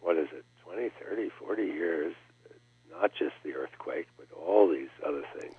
what 0.00 0.16
is 0.16 0.28
it, 0.32 0.44
20, 0.64 0.90
30, 1.08 1.30
40 1.38 1.62
years, 1.62 2.14
not 2.90 3.12
just 3.12 3.34
the 3.44 3.54
earthquake, 3.54 4.06
but 4.16 4.26
all 4.36 4.68
these 4.68 4.88
other 5.06 5.22
things. 5.38 5.54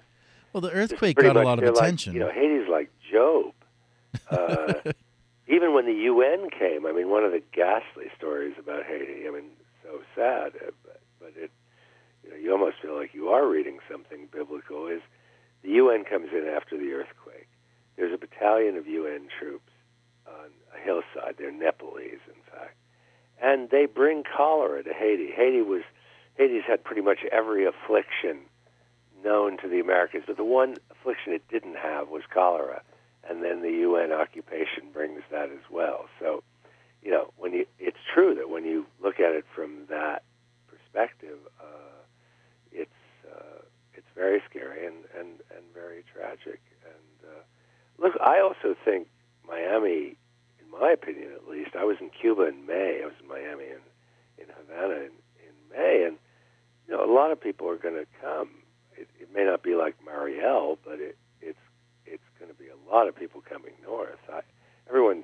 Well, 0.53 0.61
the 0.61 0.71
earthquake 0.71 1.15
got 1.17 1.37
a 1.37 1.41
lot 1.43 1.59
of 1.59 1.63
they're 1.63 1.71
like- 1.71 1.83
attention. 1.83 2.13
you 2.13 2.19
know, 2.19 2.31
Haiti's 2.31 2.67
like 2.69 2.89
Job. 3.11 3.53
Uh, 4.29 4.73
even 5.47 5.73
when 5.73 5.85
the 5.85 5.93
UN 5.93 6.49
came, 6.49 6.85
I 6.85 6.91
mean, 6.91 7.09
one 7.09 7.23
of 7.23 7.31
the 7.31 7.41
ghastly 7.53 8.05
stories 8.17 8.55
about 8.59 8.83
Haiti. 8.85 9.27
I 9.27 9.31
mean, 9.31 9.51
so 9.83 10.01
sad, 10.15 10.53
uh, 10.55 10.71
but, 10.83 11.01
but 11.19 11.33
it, 11.37 11.51
you 12.23 12.31
know, 12.31 12.35
you 12.35 12.51
almost 12.51 12.77
feel 12.81 12.95
like 13.11 13.15
you 13.15 13.29
are 13.29 13.47
reading 13.47 13.79
something 13.89 14.27
biblical. 14.31 14.87
Is 14.87 15.01
the 15.63 15.69
UN 15.71 16.03
comes 16.03 16.29
in 16.31 16.47
after 16.47 16.77
the 16.77 16.93
earthquake? 16.93 17.47
There's 17.97 18.13
a 18.13 18.17
battalion 18.17 18.77
of 18.77 18.87
UN 18.87 19.27
troops 19.39 19.71
on 20.27 20.49
a 20.75 20.83
hillside. 20.83 21.35
They're 21.37 21.51
Nepalese, 21.51 22.23
in 22.27 22.41
fact, 22.51 22.77
and 23.41 23.69
they 23.69 23.85
bring 23.85 24.23
cholera 24.23 24.83
to 24.83 24.93
Haiti. 24.93 25.31
Haiti 25.35 25.61
was 25.61 25.81
Haiti's 26.37 26.63
had 26.67 26.83
pretty 26.83 27.01
much 27.01 27.19
every 27.31 27.65
affliction 27.65 28.39
known 29.23 29.57
to 29.57 29.67
the 29.67 29.79
Americans, 29.79 30.23
but 30.25 30.37
the 30.37 30.43
one 30.43 30.77
affliction 30.89 31.33
it 31.33 31.43
didn't 31.49 31.75
have 31.75 32.09
was 32.09 32.23
cholera, 32.33 32.81
and 33.29 33.43
then 33.43 33.61
the 33.61 33.71
UN 33.71 34.11
occupation 34.11 34.85
brings 34.91 35.21
that 35.31 35.49
as 35.51 35.69
well. 35.69 36.05
So, 36.19 36.43
you 37.03 37.11
know, 37.11 37.31
when 37.37 37.53
you 37.53 37.65
it's 37.77 37.97
true 38.13 38.33
that 38.35 38.49
when 38.49 38.63
you 38.63 38.85
look 39.03 39.19
at 39.19 39.33
it 39.35 39.45
from 39.53 39.85
that 39.89 40.23
perspective, 40.67 41.37
uh, 41.59 41.90
very 44.15 44.41
scary 44.49 44.85
and, 44.85 45.05
and, 45.17 45.39
and 45.55 45.63
very 45.73 46.03
tragic. 46.13 46.59
And 46.85 47.29
uh, 47.29 47.43
look, 47.97 48.13
I 48.21 48.39
also 48.39 48.75
think 48.83 49.07
Miami, 49.47 50.17
in 50.59 50.71
my 50.71 50.91
opinion 50.91 51.31
at 51.35 51.47
least, 51.47 51.71
I 51.75 51.83
was 51.85 51.97
in 51.99 52.09
Cuba 52.09 52.47
in 52.47 52.65
May. 52.65 53.01
I 53.03 53.05
was 53.05 53.15
in 53.21 53.27
Miami 53.27 53.65
and 53.65 53.81
in 54.37 54.47
Havana 54.55 54.95
in, 54.95 55.11
in 55.41 55.55
May, 55.71 56.03
and 56.07 56.17
you 56.87 56.95
know, 56.95 57.03
a 57.03 57.11
lot 57.11 57.31
of 57.31 57.39
people 57.39 57.69
are 57.69 57.77
going 57.77 57.95
to 57.95 58.07
come. 58.21 58.49
It, 58.97 59.07
it 59.19 59.33
may 59.33 59.45
not 59.45 59.63
be 59.63 59.75
like 59.75 59.95
Mariel, 60.03 60.77
but 60.83 60.99
it, 60.99 61.17
it's 61.41 61.59
it's 62.05 62.23
going 62.39 62.51
to 62.51 62.57
be 62.57 62.67
a 62.67 62.91
lot 62.91 63.07
of 63.07 63.15
people 63.15 63.41
coming 63.41 63.73
north. 63.83 64.19
I, 64.31 64.41
everyone 64.87 65.23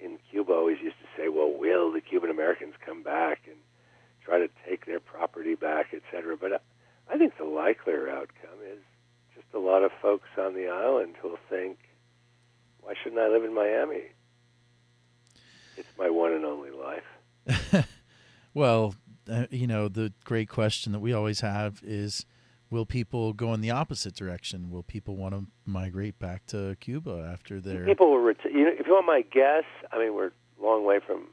in 0.00 0.18
Cuba 0.30 0.52
always 0.52 0.78
used 0.82 0.96
to 1.00 1.06
say, 1.16 1.28
"Well, 1.28 1.52
will 1.52 1.92
the 1.92 2.00
Cuban 2.00 2.30
Americans 2.30 2.74
come 2.84 3.02
back 3.02 3.42
and 3.46 3.56
try 4.24 4.38
to 4.38 4.48
take 4.68 4.86
their 4.86 5.00
property 5.00 5.54
back, 5.54 5.94
etc." 5.94 6.36
But 6.36 6.62
think 7.20 7.36
the 7.38 7.44
likelier 7.44 8.08
outcome 8.08 8.58
is 8.72 8.80
just 9.34 9.46
a 9.54 9.58
lot 9.58 9.82
of 9.82 9.90
folks 10.00 10.28
on 10.38 10.54
the 10.54 10.68
island 10.68 11.14
who'll 11.20 11.38
think, 11.48 11.78
"Why 12.80 12.94
shouldn't 13.02 13.20
I 13.20 13.28
live 13.28 13.44
in 13.44 13.54
Miami? 13.54 14.12
It's 15.76 15.88
my 15.98 16.10
one 16.10 16.32
and 16.32 16.44
only 16.44 16.70
life." 16.70 17.86
well, 18.54 18.94
uh, 19.30 19.46
you 19.50 19.66
know, 19.66 19.88
the 19.88 20.12
great 20.24 20.48
question 20.48 20.92
that 20.92 21.00
we 21.00 21.12
always 21.12 21.40
have 21.40 21.80
is 21.82 22.26
will 22.70 22.86
people 22.86 23.32
go 23.32 23.52
in 23.52 23.60
the 23.60 23.70
opposite 23.70 24.14
direction? 24.14 24.70
Will 24.70 24.82
people 24.82 25.16
want 25.16 25.34
to 25.34 25.46
migrate 25.66 26.18
back 26.18 26.46
to 26.46 26.76
Cuba 26.80 27.28
after 27.32 27.60
their 27.60 27.84
people 27.84 28.10
will 28.10 28.18
ret- 28.18 28.44
you 28.44 28.64
know, 28.64 28.72
if 28.78 28.86
you 28.86 28.92
want 28.92 29.06
my 29.06 29.22
guess, 29.22 29.64
I 29.92 29.98
mean 29.98 30.14
we're 30.14 30.28
a 30.28 30.62
long 30.62 30.84
way 30.84 31.00
from 31.04 31.28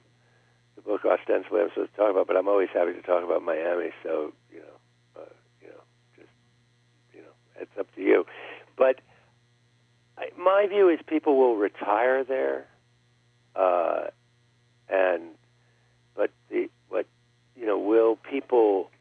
the 0.75 0.81
book 0.81 1.05
ostensibly 1.05 1.61
I'm 1.61 1.69
supposed 1.69 1.91
to 1.91 1.97
talk 1.97 2.11
about, 2.11 2.27
but 2.27 2.37
I'm 2.37 2.47
always 2.47 2.69
happy 2.73 2.93
to 2.93 3.01
talk 3.01 3.23
about 3.23 3.43
Miami, 3.43 3.89
so, 4.03 4.33
you 4.51 4.59
know, 4.59 5.21
uh, 5.21 5.33
you 5.61 5.67
know, 5.67 5.81
just 6.15 6.29
you 7.13 7.21
know, 7.21 7.33
it's 7.59 7.77
up 7.79 7.93
to 7.95 8.01
you. 8.01 8.25
But 8.77 9.01
I, 10.17 10.29
my 10.37 10.67
view 10.67 10.89
is 10.89 10.99
people 11.05 11.37
will 11.37 11.55
retire 11.55 12.23
there 12.23 12.67
uh, 13.55 14.07
and 14.89 15.23
but 16.15 16.31
the 16.49 16.69
what 16.89 17.05
you 17.57 17.65
know, 17.65 17.77
will 17.77 18.15
people, 18.15 18.91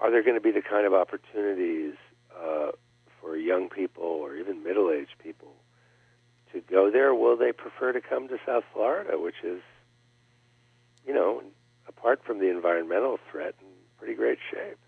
are 0.00 0.10
there 0.10 0.22
going 0.22 0.36
to 0.36 0.40
be 0.40 0.50
the 0.50 0.62
kind 0.62 0.86
of 0.86 0.92
opportunities 0.92 1.94
uh, 2.38 2.72
for 3.20 3.36
young 3.36 3.68
people 3.68 4.04
or 4.04 4.36
even 4.36 4.62
middle 4.62 4.90
aged 4.90 5.14
people 5.22 5.52
to 6.52 6.60
go 6.60 6.90
there? 6.90 7.14
Will 7.14 7.36
they 7.36 7.52
prefer 7.52 7.92
to 7.92 8.00
come 8.00 8.28
to 8.28 8.36
South 8.46 8.64
Florida, 8.72 9.18
which 9.18 9.42
is, 9.42 9.62
you 11.06 11.14
know, 11.14 11.42
apart 11.88 12.20
from 12.24 12.38
the 12.38 12.50
environmental 12.50 13.18
threat, 13.30 13.54
in 13.60 13.66
pretty 13.98 14.14
great 14.14 14.38
shape? 14.50 14.78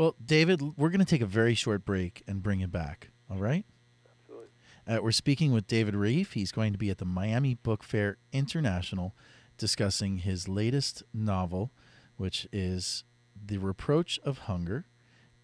Well, 0.00 0.16
David, 0.24 0.62
we're 0.78 0.88
going 0.88 1.00
to 1.00 1.04
take 1.04 1.20
a 1.20 1.26
very 1.26 1.54
short 1.54 1.84
break 1.84 2.22
and 2.26 2.42
bring 2.42 2.60
it 2.60 2.72
back. 2.72 3.10
All 3.30 3.36
right? 3.36 3.66
Absolutely. 4.10 4.48
Uh, 4.88 5.02
we're 5.02 5.12
speaking 5.12 5.52
with 5.52 5.66
David 5.66 5.92
Rieff. 5.92 6.32
He's 6.32 6.52
going 6.52 6.72
to 6.72 6.78
be 6.78 6.88
at 6.88 6.96
the 6.96 7.04
Miami 7.04 7.52
Book 7.52 7.82
Fair 7.82 8.16
International 8.32 9.14
discussing 9.58 10.16
his 10.16 10.48
latest 10.48 11.02
novel, 11.12 11.70
which 12.16 12.48
is 12.50 13.04
The 13.44 13.58
Reproach 13.58 14.18
of 14.24 14.38
Hunger. 14.38 14.86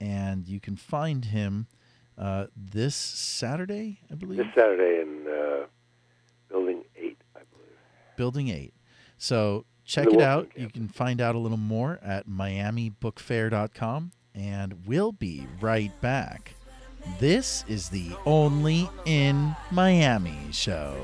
And 0.00 0.48
you 0.48 0.58
can 0.58 0.76
find 0.76 1.26
him 1.26 1.66
uh, 2.16 2.46
this 2.56 2.96
Saturday, 2.96 4.00
I 4.10 4.14
believe. 4.14 4.38
This 4.38 4.46
Saturday 4.54 5.02
in 5.02 5.26
uh, 5.28 5.66
Building 6.48 6.82
8, 6.96 7.18
I 7.34 7.40
believe. 7.52 7.68
Building 8.16 8.48
8. 8.48 8.72
So 9.18 9.66
check 9.84 10.06
it 10.06 10.22
out. 10.22 10.48
You 10.56 10.70
can 10.70 10.88
find 10.88 11.20
out 11.20 11.34
a 11.34 11.38
little 11.38 11.58
more 11.58 12.00
at 12.02 12.26
miamibookfair.com. 12.26 14.12
And 14.37 14.75
we'll 14.87 15.12
be 15.12 15.47
right 15.61 15.99
back. 16.00 16.55
This 17.19 17.64
is 17.69 17.88
the 17.88 18.11
Only 18.26 18.88
in 19.07 19.57
Miami 19.71 20.38
show. 20.52 20.95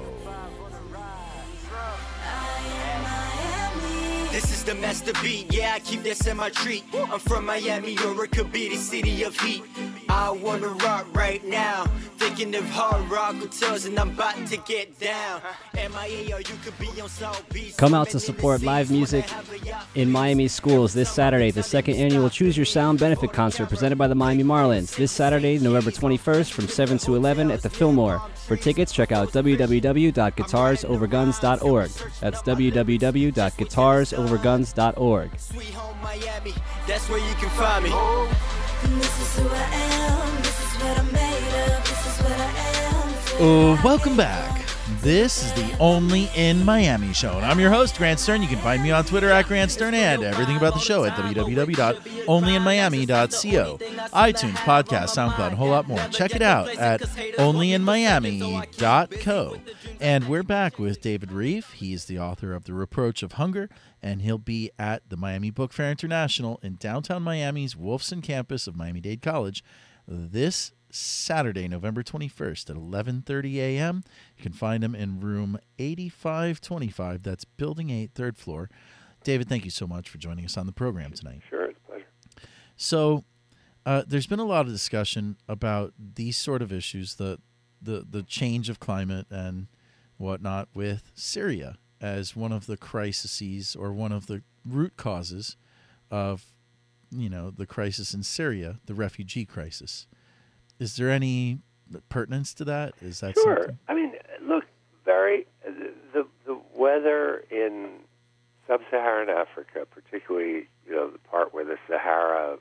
The 4.65 4.75
master 4.75 5.13
beat, 5.23 5.53
yeah, 5.53 5.75
I 5.75 5.81
keep 5.81 6.03
this 6.03 6.27
in 6.27 6.37
my 6.37 6.51
treat. 6.51 6.85
I'm 6.95 7.19
from 7.19 7.47
Miami, 7.47 7.97
or 7.99 8.25
it 8.25 8.33
could 8.33 8.53
be 8.53 8.69
the 8.69 8.77
city 8.77 9.23
of 9.25 9.39
heat. 9.41 9.65
I 10.09 10.31
wanna 10.31 10.69
rock 10.69 11.07
right 11.15 11.45
now, 11.45 11.87
thinking 12.19 12.55
of 12.55 12.65
hard 12.71 13.11
rock 13.11 13.35
hotels, 13.37 13.87
and 13.87 13.99
I'm 13.99 14.11
about 14.11 14.47
to 14.47 14.57
get 14.59 14.99
down. 15.01 15.41
Come 17.77 17.95
out 17.95 18.11
to 18.11 18.21
support 18.21 18.63
live 18.63 18.91
music 18.91 19.25
in 19.95 20.11
Miami 20.11 20.49
schools 20.49 20.93
this 20.93 21.11
Saturday, 21.11 21.51
the 21.51 21.63
second 21.63 21.97
annual 21.97 22.29
Choose 22.31 22.57
Your 22.57 22.67
Sound 22.67 22.99
benefit 22.99 23.33
concert 23.33 23.69
presented 23.69 23.97
by 23.97 24.07
the 24.07 24.15
Miami 24.15 24.45
Marlins. 24.45 24.95
This 24.97 25.11
Saturday, 25.13 25.59
November 25.59 25.91
21st 25.91 26.53
from 26.53 26.69
7 26.69 26.99
to 26.99 27.17
11 27.17 27.51
at 27.51 27.63
the 27.63 27.71
Fillmore. 27.71 28.21
For 28.47 28.57
tickets, 28.57 28.93
check 28.93 29.13
out 29.13 29.33
www.guitarsoverguns.org. 29.33 31.91
That's 32.21 32.43
www.guitarsoverguns.org. 32.43 34.52
Sweet 35.39 35.73
home 35.73 35.97
Miami, 36.03 36.53
that's 36.87 37.09
where 37.09 37.19
you 37.19 37.35
can 37.37 37.49
find 37.51 37.85
me. 37.85 37.91
This 39.01 39.21
is 39.21 39.39
who 39.39 39.49
I 39.49 39.63
am. 39.63 40.43
This 40.43 40.61
is 40.61 40.83
what 40.83 40.99
I'm 40.99 41.13
made 41.13 41.55
of. 41.69 41.85
This 41.85 42.07
is 42.07 42.23
what 42.23 42.33
I 42.33 42.51
am. 42.85 43.15
Oh, 43.41 43.81
welcome 43.83 44.17
back. 44.17 44.62
This 45.03 45.43
is 45.43 45.53
the 45.55 45.75
Only 45.81 46.31
in 46.37 46.65
Miami 46.65 47.13
show, 47.13 47.37
and 47.37 47.45
I'm 47.45 47.59
your 47.59 47.73
host, 47.73 47.99
Grant 47.99 48.21
Stern. 48.21 48.41
You 48.41 48.47
can 48.47 48.61
find 48.61 48.85
me 48.85 48.93
on 48.93 49.05
Twitter 49.05 49.31
at 49.31 49.49
Grant 49.49 49.73
Stern 49.73 49.95
and 49.95 50.23
everything 50.23 50.57
about 50.57 50.75
the 50.75 50.81
show 50.81 51.05
at 51.05 51.15
www.onlyinmiami.co. 51.15 53.79
iTunes, 54.13 54.57
podcast, 54.59 55.09
SoundCloud, 55.09 55.47
and 55.47 55.55
a 55.55 55.57
whole 55.57 55.71
lot 55.71 55.89
more. 55.89 55.99
Check 56.13 56.37
it 56.37 56.43
out 56.43 56.69
at 56.77 57.01
onlyinmiami.co. 57.01 59.57
And 60.01 60.29
we're 60.29 60.45
back 60.45 60.79
with 60.79 61.01
David 61.01 61.31
Rieff. 61.31 61.73
He's 61.73 62.05
the 62.05 62.21
author 62.21 62.55
of 62.55 62.63
The 62.63 62.73
Reproach 62.73 63.25
of 63.25 63.33
Hunger, 63.33 63.69
and 64.01 64.23
he'll 64.23 64.39
be 64.39 64.71
at 64.79 65.09
the 65.09 65.17
Miami 65.17 65.51
Book 65.51 65.73
Fair 65.73 65.91
International 65.91 66.61
in 66.63 66.77
downtown 66.77 67.25
Miami's 67.25 67.75
Wolfson 67.75 68.23
campus 68.23 68.69
of 68.69 68.77
Miami-Dade 68.77 69.21
College 69.21 69.65
this 70.07 70.73
Saturday, 70.95 71.69
November 71.69 72.03
21st 72.03 72.71
at 72.71 72.77
11:30 72.77 73.57
a.m. 73.57 74.05
You 74.37 74.43
can 74.43 74.53
find 74.53 74.85
him 74.85 74.95
in 74.95 75.21
room 75.21 75.59
8525. 75.79 77.23
That's 77.23 77.45
building 77.45 77.91
8, 77.91 78.11
third 78.15 78.37
floor. 78.37 78.69
David, 79.25 79.49
thank 79.49 79.65
you 79.65 79.71
so 79.71 79.87
much 79.87 80.09
for 80.09 80.19
joining 80.19 80.45
us 80.45 80.57
on 80.57 80.67
the 80.67 80.73
program 80.73 81.13
tonight. 81.13 81.41
Sure, 81.49 81.65
it's 81.65 81.79
a 81.79 81.87
pleasure. 81.87 82.07
So, 82.77 83.25
uh, 83.87 84.03
there's 84.07 84.27
been 84.27 84.41
a 84.41 84.45
lot 84.45 84.67
of 84.67 84.73
discussion 84.73 85.37
about 85.49 85.95
these 85.99 86.37
sort 86.37 86.63
of 86.63 86.73
issues, 86.73 87.15
the 87.15 87.39
the 87.81 88.07
the 88.09 88.23
change 88.23 88.69
of 88.69 88.79
climate 88.79 89.27
and 89.31 89.69
whatnot, 90.19 90.69
with 90.75 91.11
Syria 91.15 91.79
as 92.01 92.35
one 92.35 92.53
of 92.53 92.67
the 92.67 92.77
crises 92.77 93.77
or 93.77 93.93
one 93.93 94.13
of 94.13 94.27
the 94.27 94.43
root 94.67 94.97
causes 94.97 95.57
of, 96.11 96.47
you 97.11 97.31
know, 97.31 97.51
the 97.51 97.67
crisis 97.67 98.13
in 98.13 98.23
Syria, 98.23 98.81
the 98.87 98.95
refugee 98.95 99.45
crisis. 99.45 100.07
Is 100.79 100.97
there 100.97 101.11
any 101.11 101.59
pertinence 102.09 102.55
to 102.55 102.65
that? 102.65 102.95
Is 103.01 103.21
that 103.21 103.35
Sure. 103.35 103.57
something? 103.57 103.79
I 103.89 103.95
mean, 103.95 104.15
look, 104.41 104.65
very 105.05 105.47
the 106.13 106.27
the 106.45 106.59
weather 106.75 107.45
in 107.51 108.01
sub-Saharan 108.67 109.29
Africa, 109.29 109.87
particularly 109.91 110.69
you 110.87 110.93
know 110.93 111.11
the 111.11 111.19
part 111.19 111.53
where 111.55 111.65
the 111.65 111.79
Sahara, 111.89 112.59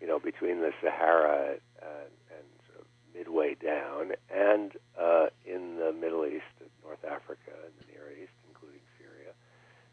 you 0.00 0.06
know, 0.06 0.18
between 0.18 0.60
the 0.60 0.72
Sahara 0.82 1.56
uh, 1.82 1.86
and 2.30 2.44
sort 2.68 2.80
of 2.80 2.86
midway 3.14 3.54
down, 3.54 4.12
and 4.30 4.72
uh, 4.98 5.26
in 5.44 5.76
the 5.76 5.92
Middle 5.92 6.24
East, 6.26 6.44
North 6.82 7.04
Africa, 7.04 7.52
and 7.64 7.72
the 7.80 7.92
Near 7.92 8.10
East, 8.22 8.32
including 8.48 8.80
Syria, 8.98 9.32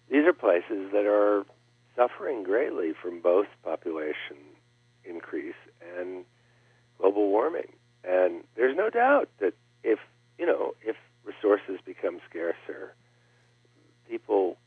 these 0.10 0.26
are 0.26 0.34
places 0.34 0.92
that 0.92 1.06
are 1.06 1.46
suffering 1.96 2.44
greatly 2.44 2.94
from 3.00 3.22
both 3.22 3.48
population 3.64 4.38
increase 5.04 5.56
and 5.61 5.61
global 7.02 7.30
warming. 7.30 7.74
And 8.04 8.44
there's 8.56 8.76
no 8.76 8.90
doubt 8.90 9.30
that 9.40 9.54
if 9.84 10.00
you 10.38 10.46
know 10.46 10.74
if 10.84 10.96
resources 11.24 11.80
become 11.84 12.20
scarcer, 12.30 12.94
people 14.10 14.58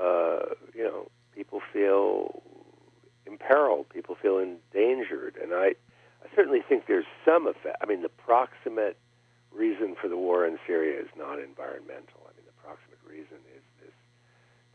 uh, 0.00 0.54
you 0.74 0.84
know 0.84 1.08
people 1.34 1.60
feel 1.72 2.42
imperiled, 3.26 3.88
people 3.88 4.16
feel 4.20 4.38
endangered, 4.38 5.36
and 5.40 5.52
I 5.52 5.74
I 6.22 6.34
certainly 6.34 6.62
think 6.68 6.86
there's 6.86 7.10
some 7.24 7.46
effect. 7.46 7.76
I 7.80 7.86
mean, 7.86 8.02
the 8.02 8.08
proximate 8.08 8.98
reason 9.52 9.96
for 10.00 10.08
the 10.08 10.16
war 10.16 10.46
in 10.46 10.58
Syria 10.66 11.00
is 11.00 11.08
not 11.16 11.38
environmental. 11.38 12.22
I 12.26 12.32
mean, 12.36 12.46
the 12.46 12.58
proximate 12.62 13.02
reason 13.06 13.38
is 13.54 13.62
this 13.82 13.94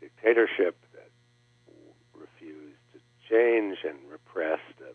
dictatorship 0.00 0.76
that 0.92 1.10
refused 2.14 2.80
to 2.92 2.98
change 3.28 3.78
and 3.84 3.96
repressed 4.10 4.80
a 4.80 4.92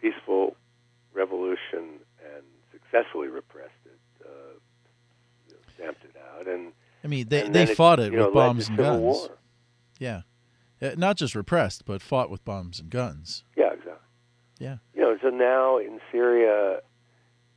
peaceful 0.00 0.56
revolution 1.12 2.00
and 2.22 2.44
successfully 2.72 3.28
repressed 3.28 3.82
it, 3.86 3.98
uh, 4.24 4.54
you 5.48 5.54
know, 5.54 5.62
stamped 5.74 6.04
it 6.04 6.14
out, 6.34 6.46
and 6.46 6.72
I 7.08 7.10
mean, 7.10 7.28
they 7.30 7.46
and 7.46 7.54
they 7.54 7.64
fought 7.74 8.00
it 8.00 8.12
know, 8.12 8.26
with 8.26 8.34
led 8.34 8.46
bombs 8.46 8.68
and 8.68 8.76
guns. 8.76 9.00
War. 9.00 9.38
Yeah, 9.98 10.20
Uh, 10.82 10.90
not 10.98 11.16
just 11.16 11.34
repressed, 11.34 11.86
but 11.86 12.02
fought 12.02 12.28
with 12.28 12.44
bombs 12.44 12.78
and 12.80 12.90
guns. 12.90 13.44
Yeah, 13.56 13.72
exactly. 13.72 13.94
Yeah. 14.58 14.76
You 14.92 15.00
know, 15.00 15.16
so 15.22 15.30
now 15.30 15.78
in 15.78 16.00
Syria, 16.12 16.80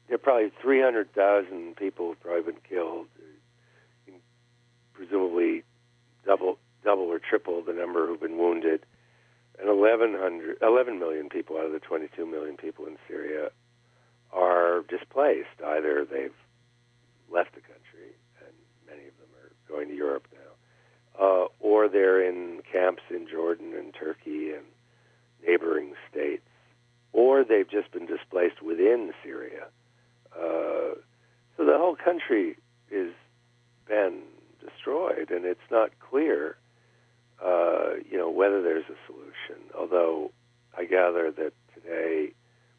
there 0.08 0.15
are 0.15 0.20
probably 0.20 0.53
300,000 0.62 1.75
people 1.75 2.12
have 2.12 2.22
probably 2.22 2.53
been 2.53 2.62
killed, 2.67 3.08
presumably 4.93 5.63
double, 6.25 6.58
double 6.86 7.03
or 7.03 7.20
triple 7.20 7.62
the 7.62 7.74
number 7.74 8.08
who've 8.08 8.22
been 8.22 8.38
wounded, 8.38 8.86
and 9.60 9.67
1,100, 9.67 10.60
11 10.62 10.98
million 10.98 11.27
people 11.27 11.58
out 11.58 11.65
of 11.65 11.74
the 11.74 11.79
22 11.79 12.25
million 12.25 12.55
people 12.55 12.86
in 12.86 12.98
Syria 13.05 13.50
are 14.31 14.84
displaced. 14.88 15.60
Either 15.62 16.05
they've 16.10 16.31
left 17.29 17.53
the 17.53 17.60
country, 17.62 18.15
and 18.39 18.55
many 18.88 19.08
of 19.08 19.13
them 19.17 19.29
are 19.43 19.51
going 19.71 19.87
to 19.87 19.95
Europe 19.95 20.27
now, 20.33 21.25
uh, 21.25 21.47
or 21.59 21.87
they're 21.87 22.21
in 22.21 22.61
camps 22.71 23.03
in 23.09 23.27
Jordan 23.27 23.73
and 23.77 23.93
Turkey 23.93 24.51
and 24.51 24.65
neighboring 25.45 25.93
states 26.09 26.43
or 27.13 27.43
they've 27.43 27.69
just 27.69 27.91
been 27.91 28.05
displaced 28.05 28.61
within 28.61 29.13
Syria. 29.23 29.67
Uh, 30.33 30.95
so 31.57 31.65
the 31.65 31.77
whole 31.77 31.95
country 31.95 32.57
has 32.91 33.09
been 33.87 34.21
destroyed, 34.65 35.29
and 35.29 35.45
it's 35.45 35.59
not 35.69 35.91
clear, 35.99 36.57
uh, 37.43 37.95
you 38.09 38.17
know, 38.17 38.29
whether 38.29 38.61
there's 38.61 38.85
a 38.85 38.95
solution. 39.05 39.61
Although 39.77 40.31
I 40.77 40.85
gather 40.85 41.31
that 41.31 41.53
today 41.73 42.31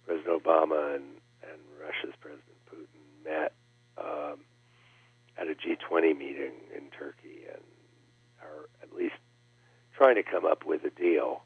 President 0.07 0.43
Obama 0.43 0.95
and, 0.95 1.05
and 1.43 1.61
Russia's 1.81 2.15
President 2.21 2.57
Putin 2.71 3.25
met 3.25 3.53
um, 3.99 4.39
at 5.37 5.49
a 5.49 5.55
G20 5.55 6.17
meeting 6.17 6.53
in 6.75 6.85
Turkey 6.97 7.45
and 7.53 7.63
are 8.41 8.69
at 8.83 8.95
least 8.97 9.15
trying 9.95 10.15
to 10.15 10.23
come 10.23 10.47
up 10.47 10.65
with 10.65 10.85
a 10.85 10.91
deal. 10.91 11.43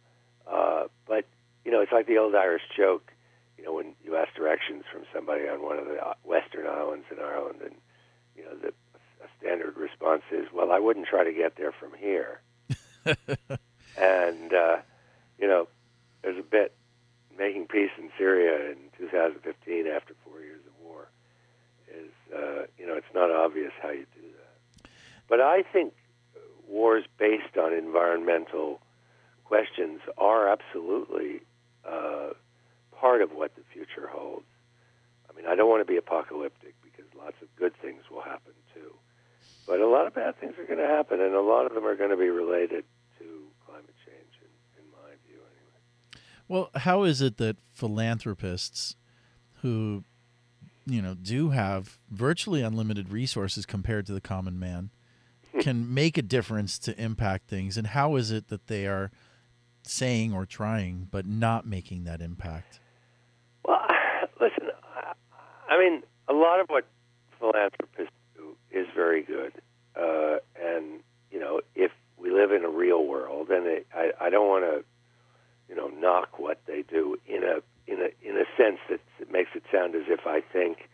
Uh, 0.49 0.85
but 1.09 1.25
you 1.67 1.73
know, 1.73 1.81
it's 1.81 1.93
like 1.93 2.07
the 2.07 2.17
old 2.17 2.35
Irish 2.37 2.63
joke. 2.75 3.13
You 3.59 3.65
know, 3.65 3.73
when 3.75 3.95
you 4.05 4.17
ask 4.17 4.33
directions 4.35 4.85
from 4.91 5.03
somebody 5.13 5.49
on 5.49 5.63
one 5.63 5.79
of 5.79 5.87
the 5.87 5.99
uh, 5.99 6.15
Western 6.23 6.67
islands 6.67 7.07
in 7.11 7.19
Ireland, 7.19 7.59
and 7.61 7.75
you 8.37 8.45
know, 8.45 8.55
the 8.55 8.69
a 8.69 9.29
standard 9.41 9.77
response 9.77 10.23
is, 10.31 10.47
"Well, 10.55 10.71
I 10.71 10.79
wouldn't 10.79 11.09
try 11.09 11.25
to 11.25 11.33
get 11.33 11.57
there 11.57 11.73
from 11.73 11.91
here." 11.99 12.41
and 13.99 14.53
uh, 14.53 14.77
you 15.41 15.49
know, 15.49 15.67
there's 16.23 16.39
a 16.39 16.45
bit 16.45 16.73
making 17.37 17.67
peace 17.67 17.91
in 17.99 18.11
Syria 18.17 18.71
in 18.71 18.77
2015 18.97 19.89
after 19.89 20.15
four 20.25 20.41
years 20.41 20.61
of 20.67 20.87
war 20.87 21.09
is, 21.93 22.11
uh, 22.35 22.67
you 22.79 22.87
know, 22.87 22.95
it's 22.95 23.13
not 23.15 23.31
obvious 23.31 23.73
how 23.83 23.91
you 23.91 24.07
do 24.15 24.23
that. 24.23 24.91
But 25.29 25.41
I 25.41 25.63
think 25.63 25.93
wars 26.69 27.05
based 27.19 27.57
on 27.57 27.73
environmental 27.73 28.81
questions 29.45 30.01
are 30.19 30.49
absolutely 30.49 31.41
uh, 31.89 32.31
part 32.93 33.23
of 33.23 33.31
what 33.31 33.55
the 33.55 33.63
future 33.73 34.09
holds. 34.09 34.47
I 35.31 35.37
mean, 35.37 35.47
I 35.47 35.55
don't 35.55 35.69
want 35.69 35.87
to 35.87 35.91
be 35.91 35.97
apocalyptic 35.97 36.75
because 36.83 37.05
lots 37.17 37.37
of 37.43 37.49
good 37.57 37.73
things 37.81 38.03
will 38.11 38.23
happen 38.23 38.53
too. 38.75 38.93
But 39.67 39.81
a 39.81 39.87
lot 39.87 40.07
of 40.07 40.15
bad 40.15 40.39
things 40.41 40.55
are 40.59 40.65
going 40.65 40.79
to 40.79 40.87
happen, 40.87 41.21
and 41.21 41.35
a 41.35 41.41
lot 41.41 41.67
of 41.67 41.75
them 41.75 41.85
are 41.85 41.97
going 41.97 42.11
to 42.11 42.17
be 42.17 42.29
related 42.29 42.85
to 43.19 43.25
climate 43.67 43.95
change, 44.05 44.33
in, 44.41 44.83
in 44.83 44.91
my 44.93 45.11
view, 45.27 45.41
anyway. 45.41 46.23
Well, 46.49 46.71
how 46.75 47.03
is 47.03 47.21
it 47.21 47.37
that 47.39 47.57
philanthropists 47.73 48.95
who, 49.63 50.05
you 50.87 51.03
know, 51.03 51.15
do 51.15 51.51
have 51.51 51.99
virtually 52.11 52.63
unlimited 52.63 53.11
resources 53.11 53.67
compared 53.67 54.07
to 54.07 54.13
the 54.13 54.21
common 54.21 54.59
man 54.59 54.91
can 55.61 55.93
make 55.93 56.19
a 56.19 56.23
difference 56.23 56.79
to 56.81 57.01
impact 57.01 57.49
things? 57.49 57.77
And 57.77 57.89
how 57.89 58.17
is 58.17 58.31
it 58.31 58.49
that 58.49 58.67
they 58.67 58.87
are 58.87 59.11
saying 59.83 60.33
or 60.33 60.47
trying 60.47 61.09
but 61.11 61.27
not 61.27 61.67
making 61.67 62.05
that 62.05 62.21
impact? 62.21 62.81
Well, 63.65 63.81
listen, 64.41 64.71
I, 65.69 65.79
mean, 65.79 66.03
a 66.29 66.33
lot 66.33 66.61
of 66.61 66.67
what 66.69 66.87
philanthropists 67.39 68.15
do 68.35 68.57
is 68.71 68.87
very 68.95 69.23
good. 69.23 69.53
Uh, 69.95 70.39
and, 70.61 71.01
you 71.31 71.41
know, 71.41 71.61
if 71.75 71.93
we 72.17 72.31
live 72.31 72.53
in 72.53 72.65
a 72.65 72.69
real 72.69 73.05
world, 73.05 73.51
and 73.51 73.67
it, 73.67 73.87
I, 73.95 74.11
I 74.21 74.31
don't 74.31 74.49
want 74.49 74.65
to, 74.65 74.85
you 75.69 75.77
know, 75.77 75.89
knock 75.89 76.39
what 76.39 76.61
they 76.67 76.83
do 76.83 77.17
in 77.27 77.43
a 77.43 77.61
in 77.87 78.01
a 78.01 78.29
in 78.29 78.37
a 78.37 78.45
sense 78.57 78.79
that 78.89 79.01
it 79.21 79.31
makes 79.31 79.51
it 79.55 79.63
sound 79.73 79.95
as 79.95 80.05
if 80.09 80.27
I 80.27 80.41
think 80.41 80.89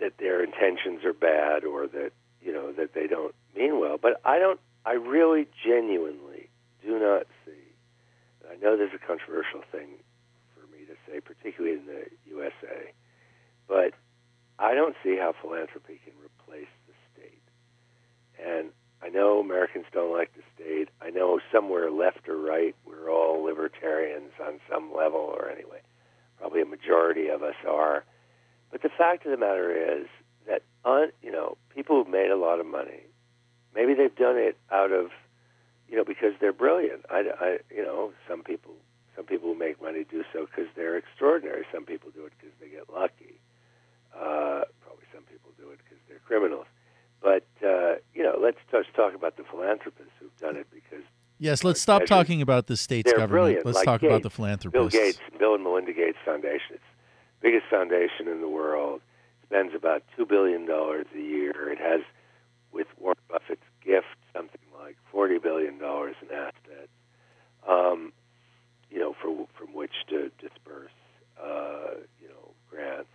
that 0.00 0.18
their 0.18 0.42
intentions 0.42 1.04
are 1.04 1.12
bad 1.12 1.64
or 1.64 1.86
that 1.88 2.12
you 2.40 2.52
know 2.52 2.72
that 2.72 2.94
they 2.94 3.06
don't 3.06 3.34
mean 3.56 3.80
well. 3.80 3.98
But 4.00 4.20
I 4.24 4.38
don't. 4.38 4.60
I 4.86 4.92
really 4.92 5.46
genuinely 5.64 6.48
do 6.84 6.98
not 6.98 7.26
see. 7.44 7.72
and 8.42 8.52
I 8.52 8.56
know 8.56 8.76
there's 8.76 8.92
a 8.94 9.06
controversial 9.06 9.62
thing 9.72 9.88
for 10.54 10.66
me 10.70 10.84
to 10.84 10.94
say, 11.08 11.20
particularly 11.20 11.78
in 11.78 11.86
the 11.86 12.04
USA, 12.30 12.92
but 13.66 13.94
I 14.58 14.74
don't 14.74 14.94
see 15.02 15.16
how 15.16 15.32
philanthropy 15.40 16.00
can 16.04 16.12
replace 16.22 16.68
the 16.86 16.92
state. 17.14 17.42
And 18.38 18.68
I 19.04 19.08
know 19.08 19.38
Americans 19.38 19.84
don't 19.92 20.12
like 20.12 20.32
the 20.34 20.42
state. 20.54 20.88
I 21.02 21.10
know 21.10 21.38
somewhere 21.52 21.90
left 21.90 22.26
or 22.26 22.38
right, 22.38 22.74
we're 22.86 23.10
all 23.10 23.42
libertarians 23.44 24.32
on 24.46 24.60
some 24.70 24.94
level, 24.96 25.20
or 25.20 25.50
anyway, 25.50 25.80
probably 26.38 26.62
a 26.62 26.66
majority 26.66 27.28
of 27.28 27.42
us 27.42 27.56
are. 27.68 28.04
But 28.70 28.80
the 29.40 29.46
fact 29.46 29.56
of 29.56 29.66
the 29.70 29.74
matter 29.74 30.00
is 30.00 30.06
that, 30.46 30.62
un, 30.84 31.10
you 31.22 31.32
know, 31.32 31.56
people 31.74 31.96
who've 31.96 32.12
made 32.12 32.30
a 32.30 32.36
lot 32.36 32.60
of 32.60 32.66
money, 32.66 33.02
maybe 33.74 33.94
they've 33.94 34.14
done 34.14 34.36
it 34.36 34.56
out 34.70 34.92
of, 34.92 35.10
you 35.88 35.96
know, 35.96 36.04
because 36.04 36.32
they're 36.40 36.52
brilliant. 36.52 37.04
I, 37.10 37.24
I 37.40 37.58
you 37.74 37.84
know, 37.84 38.12
some 38.28 38.42
people, 38.42 38.74
some 39.16 39.24
people 39.24 39.52
who 39.52 39.58
make 39.58 39.80
money 39.82 40.04
do 40.10 40.24
so 40.32 40.46
because 40.46 40.70
they're 40.76 40.96
extraordinary. 40.96 41.64
Some 41.72 41.84
people 41.84 42.10
do 42.10 42.24
it 42.26 42.32
because 42.38 42.54
they 42.60 42.68
get 42.68 42.88
lucky. 42.92 43.40
Uh, 44.14 44.64
probably 44.82 45.04
some 45.12 45.24
people 45.24 45.50
do 45.58 45.70
it 45.70 45.78
because 45.84 45.98
they're 46.08 46.20
criminals. 46.26 46.66
But 47.22 47.46
uh, 47.64 47.96
you 48.14 48.22
know, 48.22 48.36
let's 48.40 48.58
just 48.70 48.92
talk 48.94 49.14
about 49.14 49.36
the 49.36 49.44
philanthropists 49.44 50.12
who've 50.20 50.36
done 50.38 50.56
it 50.56 50.66
because 50.72 51.04
Yes, 51.38 51.64
let's 51.64 51.80
stop 51.80 52.02
measures. 52.02 52.08
talking 52.10 52.42
about 52.42 52.66
the 52.68 52.76
state's 52.76 53.10
they're 53.10 53.18
government. 53.18 53.30
brilliant. 53.30 53.66
Let's 53.66 53.76
like 53.76 53.84
talk 53.86 54.00
Gates, 54.02 54.10
about 54.10 54.22
the 54.22 54.30
philanthropists. 54.30 54.92
Bill 54.94 55.04
Gates, 55.04 55.18
Bill 55.38 55.54
and 55.54 55.64
Melinda 55.64 55.92
Gates 55.92 56.18
Foundation. 56.24 56.74
It's 56.74 56.82
the 57.40 57.50
biggest 57.50 57.66
foundation 57.68 58.28
in 58.28 58.40
the 58.40 58.48
world. 58.48 59.00
Spends 59.46 59.74
about 59.74 60.02
two 60.16 60.26
billion 60.26 60.66
dollars 60.66 61.06
a 61.14 61.20
year. 61.20 61.70
It 61.70 61.78
has, 61.78 62.00
with 62.72 62.86
Warren 62.98 63.16
Buffett's 63.28 63.62
gift, 63.84 64.16
something 64.32 64.60
like 64.80 64.96
forty 65.10 65.38
billion 65.38 65.78
dollars 65.78 66.16
in 66.22 66.34
assets. 66.34 66.90
Um, 67.68 68.12
you 68.90 68.98
know, 68.98 69.14
for 69.20 69.46
from 69.58 69.74
which 69.74 70.06
to 70.08 70.30
disperse, 70.40 70.92
uh, 71.42 71.94
you 72.20 72.28
know, 72.28 72.50
grants. 72.70 73.08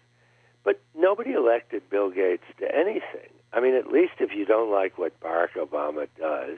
But 0.63 0.81
nobody 0.95 1.31
elected 1.33 1.89
Bill 1.89 2.09
Gates 2.09 2.43
to 2.59 2.65
anything. 2.75 3.31
I 3.53 3.59
mean, 3.61 3.75
at 3.75 3.87
least 3.87 4.13
if 4.19 4.31
you 4.35 4.45
don't 4.45 4.71
like 4.71 4.97
what 4.97 5.19
Barack 5.19 5.53
Obama 5.57 6.07
does, 6.19 6.57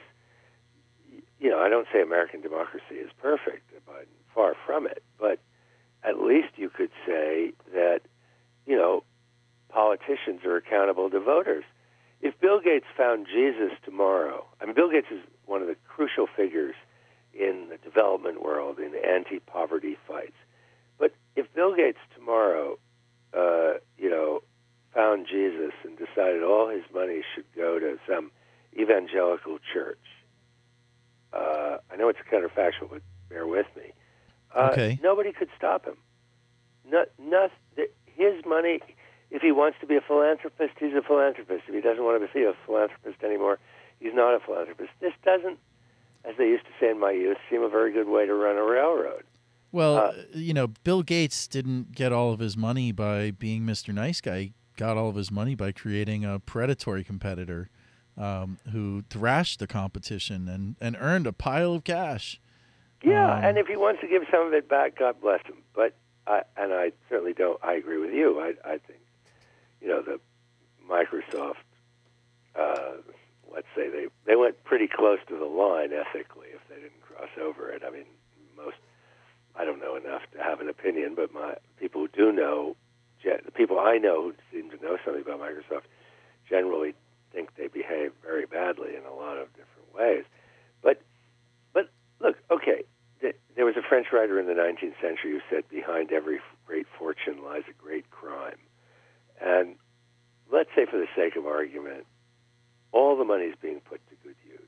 you 1.40 1.50
know, 1.50 1.60
I 1.60 1.70
don't 1.70 1.88
say 1.94 2.02
American 2.02 2.42
democracy 2.42 2.96
is 2.96 3.10
perfect, 3.22 3.72
but 3.86 4.08
far 4.34 4.56
from 4.66 4.86
it. 4.86 5.04
But 5.20 5.40
at 6.04 6.20
least 6.20 6.50
you 6.56 6.70
could 6.70 6.92
say 7.06 7.54
that, 7.74 8.02
you 8.66 8.76
know, 8.76 9.04
politicians 9.72 10.42
are 10.46 10.56
accountable 10.58 11.10
to 11.10 11.20
voters. 11.20 11.64
If 12.22 12.40
Bill 12.40 12.60
Gates 12.60 12.86
found 12.96 13.26
Jesus 13.26 13.72
tomorrow, 13.84 14.46
I 14.62 14.66
mean, 14.66 14.76
Bill 14.76 14.92
Gates 14.92 15.08
is 15.12 15.22
one 15.46 15.62
of 15.62 15.68
the 15.68 15.76
crucial 15.88 16.28
figures 16.28 16.76
in 17.34 17.68
the 17.70 17.78
development 17.78 18.44
world 18.44 18.78
in 18.80 18.94
anti-poverty 18.96 19.98
fights. 20.08 20.36
But 21.00 21.14
if 21.36 21.52
Bill 21.54 21.76
Gates 21.76 21.98
tomorrow, 22.16 22.78
uh, 23.34 23.80
you 23.98 24.10
know, 24.10 24.44
found 24.94 25.26
Jesus 25.26 25.72
and 25.84 25.98
decided 25.98 26.44
all 26.44 26.70
his 26.70 26.84
money 26.94 27.22
should 27.34 27.46
go 27.56 27.80
to 27.80 27.98
some 28.08 28.32
evangelical 28.78 29.58
church, 29.74 29.98
uh, 31.34 31.78
I 31.92 31.96
know 31.96 32.10
it's 32.10 32.20
counterfactual, 32.32 32.90
but 32.92 33.02
bear 33.30 33.48
with 33.48 33.68
me. 33.76 33.94
Uh, 34.54 34.70
Okay. 34.74 35.00
Nobody 35.02 35.32
could 35.32 35.50
stop 35.58 35.86
him. 35.86 35.96
No, 36.86 37.06
no, 37.18 37.48
his 38.06 38.46
money. 38.46 38.82
If 39.32 39.41
he 39.41 39.52
wants 39.52 39.78
to 39.82 39.88
be 39.88 39.96
a 39.96 40.02
philanthropist, 40.02 40.74
he's 40.80 40.94
a 40.94 41.02
philanthropist. 41.02 41.63
If 41.67 41.74
he 41.74 41.82
doesn't 41.82 42.04
want 42.04 42.22
to 42.22 42.34
be 42.34 42.44
a 42.44 42.54
philanthropist 42.65 43.24
anymore, 43.24 43.60
he's 44.00 44.13
not 44.13 44.36
a 44.36 44.39
philanthropist. 44.39 44.89
This 45.00 45.13
doesn't, 45.24 45.58
as 46.26 46.36
they 46.38 46.46
used 46.48 46.65
to 46.65 46.72
say 46.80 46.89
in 46.91 47.00
my 47.00 47.12
youth, 47.12 47.38
seem 47.50 47.63
a 47.63 47.70
very 47.70 47.91
good 47.94 48.08
way 48.10 48.26
to 48.26 48.34
run 48.34 48.58
a 48.58 48.63
railroad. 48.63 49.24
Well, 49.72 49.98
Uh, 49.98 50.13
you 50.34 50.54
know, 50.54 50.67
Bill 50.67 51.02
Gates 51.02 51.48
didn't 51.48 51.94
get 51.94 52.12
all 52.12 52.34
of 52.34 52.39
his 52.39 52.58
money 52.58 52.91
by 52.91 53.32
being 53.32 53.63
Mr. 53.63 53.94
Nice 53.94 54.20
Guy. 54.20 54.39
He 54.39 54.54
got 54.76 54.98
all 54.98 55.08
of 55.08 55.15
his 55.15 55.32
money 55.32 55.56
by 55.56 55.72
creating 55.72 56.26
a 56.26 56.39
predatory 56.39 57.04
competitor 57.06 57.70
um, 58.17 58.58
who 58.74 59.04
thrashed 59.10 59.60
the 59.60 59.67
competition 59.67 60.50
and, 60.50 60.76
and 60.82 60.98
earned 61.00 61.26
a 61.26 61.32
pile 61.32 61.74
of 61.74 61.86
cash. 61.86 62.41
Yeah, 63.02 63.34
Um, 63.38 63.44
and 63.46 63.58
if 63.58 63.67
he 63.67 63.78
wants 63.78 64.02
to 64.02 64.08
give 64.08 64.24
some 64.30 64.46
of 64.46 64.54
it 64.54 64.67
back, 64.67 65.00
God 65.00 65.22
bless 65.22 65.41
him. 65.46 65.56
But 65.74 65.96
I, 66.28 66.41
and 66.58 66.74
I 66.74 66.91
certainly 67.10 67.34
don't. 67.34 67.58
I 67.63 67.74
agree 67.76 67.98
with 67.98 68.13
you. 68.13 68.39
I, 68.41 68.54
I 68.65 68.78
think, 68.78 69.00
you 69.82 69.88
know, 69.88 70.02
the 70.02 70.20
Microsoft. 70.89 71.56
Uh, 72.56 72.98
let's 73.54 73.67
say 73.76 73.89
they 73.89 74.08
they 74.26 74.36
went 74.36 74.63
pretty 74.63 74.88
close 74.88 75.20
to 75.28 75.38
the 75.38 75.46
line 75.46 75.91
ethically 75.94 76.48
if 76.54 76.62
they 76.70 76.76
didn't 76.76 77.02
cross 77.02 77.30
over 77.41 77.70
it. 77.70 77.82
I 77.86 77.89
mean, 77.89 78.06
most. 78.56 78.78
I 79.54 79.65
don't 79.65 79.80
know 79.80 79.98
enough 79.98 80.22
to 80.32 80.41
have 80.41 80.62
an 80.62 80.70
opinion, 80.70 81.13
but 81.15 81.34
my 81.34 81.56
people 81.78 82.02
who 82.02 82.08
do 82.08 82.32
know, 82.32 82.78
the 83.24 83.52
people 83.52 83.80
I 83.80 83.98
know 83.98 84.24
who 84.24 84.34
seem 84.52 84.70
to 84.72 84.82
know 84.82 84.98
something 85.04 85.22
about 85.22 85.41
Microsoft, 85.41 85.84
generally 86.48 86.94
think 87.34 87.56
they 87.56 87.67
behave 87.67 88.13
very 88.24 88.46
badly 88.46 88.96
in 88.96 89.04
a 89.04 89.13
lot 89.13 89.38
of 89.38 89.48
different 89.50 89.94
ways. 89.94 90.24
But 90.82 91.02
but 91.74 91.89
look, 92.20 92.38
okay, 92.50 92.84
there 93.56 93.65
was 93.65 93.76
a 93.76 93.88
French 93.88 94.08
writer 94.12 94.39
in 94.39 94.48
the 94.48 94.54
19th 94.54 95.00
century 95.02 95.32
who 95.32 95.41
said, 95.50 95.67
"Behind 95.70 96.12
every 96.12 96.39
great 96.65 96.88
fortune 96.98 97.44
lies 97.44 97.63
a 97.70 97.74
great 97.74 98.10
crime." 98.10 98.58
And 99.43 99.75
let's 100.51 100.69
say, 100.75 100.86
for 100.86 100.97
the 100.97 101.08
sake 101.15 101.36
of 101.36 101.45
argument, 101.45 102.06
all 102.91 103.17
the 103.17 103.25
money 103.25 103.45
is 103.45 103.56
being 103.62 103.80
put 103.82 104.01
to 104.10 104.15
good 104.23 104.36
use. 104.47 104.60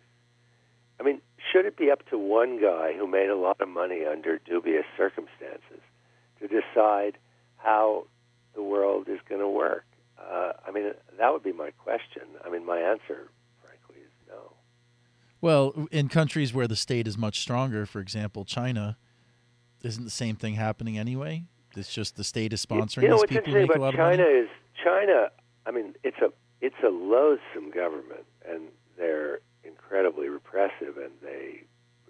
I 0.99 1.03
mean, 1.03 1.21
should 1.51 1.65
it 1.65 1.77
be 1.77 1.91
up 1.91 2.07
to 2.09 2.17
one 2.17 2.62
guy 2.62 2.93
who 2.97 3.07
made 3.07 3.29
a 3.29 3.36
lot 3.36 3.59
of 3.59 3.67
money 3.67 4.05
under 4.05 4.39
dubious 4.39 4.86
circumstances 4.97 5.81
to 6.39 6.47
decide 6.47 7.17
how 7.57 8.05
the 8.55 8.63
world 8.63 9.07
is 9.09 9.19
going 9.27 9.41
to 9.41 9.49
work? 9.49 9.86
Uh, 10.17 10.53
I 10.65 10.71
mean, 10.71 10.91
that 11.19 11.33
would 11.33 11.43
be 11.43 11.51
my 11.51 11.71
question. 11.71 12.23
I 12.45 12.49
mean, 12.49 12.65
my 12.65 12.77
answer, 12.77 13.29
frankly, 13.62 13.97
is 14.03 14.12
no. 14.27 14.53
Well, 15.41 15.88
in 15.91 16.07
countries 16.07 16.53
where 16.53 16.67
the 16.67 16.75
state 16.75 17.07
is 17.07 17.17
much 17.17 17.39
stronger, 17.39 17.86
for 17.86 17.99
example, 17.99 18.45
China, 18.45 18.97
isn't 19.83 20.03
the 20.03 20.09
same 20.09 20.36
thing 20.38 20.53
happening 20.55 20.97
anyway? 20.97 21.43
It's 21.75 21.93
just 21.93 22.15
the 22.15 22.23
state 22.23 22.53
is 22.53 22.65
sponsoring 22.65 23.03
You 23.03 23.09
know 23.09 23.17
these 23.17 23.39
people 23.39 23.51
who 23.51 23.59
interesting 23.59 23.62
make 23.62 23.69
a 23.71 23.73
about 23.73 23.81
lot 23.81 23.93
of 23.95 23.99
China 23.99 24.23
money. 24.23 24.38
is 24.38 24.49
China. 24.84 25.30
I 25.65 25.72
mean, 25.72 25.96
it's 26.04 26.17
a 26.19 26.32
it's 26.62 26.80
a 26.84 26.89
loathsome 26.89 27.72
government, 27.72 28.26
and 28.48 28.69
they're 28.98 29.39
incredibly 29.63 30.30
repressive. 30.30 30.98
And 30.98 31.12
they, 31.22 31.63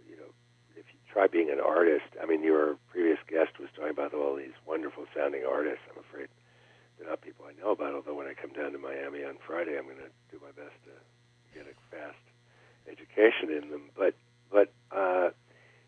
you 0.08 0.18
know, 0.18 0.30
if 0.76 0.86
you 0.90 1.00
try 1.12 1.28
being 1.28 1.50
an 1.50 1.60
artist, 1.60 2.10
I 2.22 2.26
mean, 2.26 2.44
your 2.44 2.78
previous 2.90 3.20
guest 3.28 3.60
was 3.60 3.70
talking 3.76 3.92
about 3.92 4.14
all 4.14 4.36
these 4.36 4.56
wonderful 4.66 5.06
sounding 5.16 5.44
artists. 5.46 5.82
I'm 5.90 6.00
afraid 6.00 6.30
they're 6.98 7.10
not 7.10 7.22
people 7.22 7.46
I 7.46 7.54
know 7.62 7.72
about. 7.72 7.94
Although 7.94 8.16
when 8.16 8.28
I 8.28 8.34
come 8.34 8.54
down 8.54 8.72
to 8.74 8.80
Miami 8.80 9.24
on 9.24 9.38
Friday, 9.46 9.78
I'm 9.78 9.86
going 9.86 9.98
to 9.98 10.14
do 10.30 10.38
my 10.42 10.54
best 10.54 10.78
to 10.86 10.94
get 11.54 11.66
a 11.66 11.76
fast 11.90 12.22
education 12.90 13.50
in 13.50 13.70
them. 13.70 13.90
But 13.98 14.14
but 14.52 14.74
uh, 14.94 15.30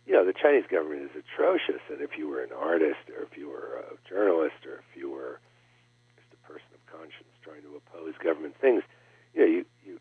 you 0.06 0.14
know, 0.14 0.26
the 0.26 0.34
Chinese 0.34 0.66
government 0.70 1.02
is 1.02 1.14
atrocious, 1.18 1.82
and 1.90 2.02
if 2.02 2.18
you 2.18 2.30
were 2.30 2.42
an 2.42 2.54
artist, 2.54 3.10
or 3.10 3.26
if 3.26 3.38
you 3.38 3.50
were 3.50 3.82
a 3.82 3.98
journalist, 4.08 4.66
or 4.66 4.82
if 4.82 4.90
you 4.94 5.10
were 5.10 5.42
just 6.18 6.30
a 6.34 6.42
person 6.46 6.70
of 6.74 6.82
conscience 6.86 7.30
trying 7.42 7.62
to 7.62 7.78
oppose 7.78 8.15
government 8.26 8.56
things, 8.60 8.84
you 9.34 9.42
know, 9.42 9.48
you, 9.48 9.66
you 9.86 10.00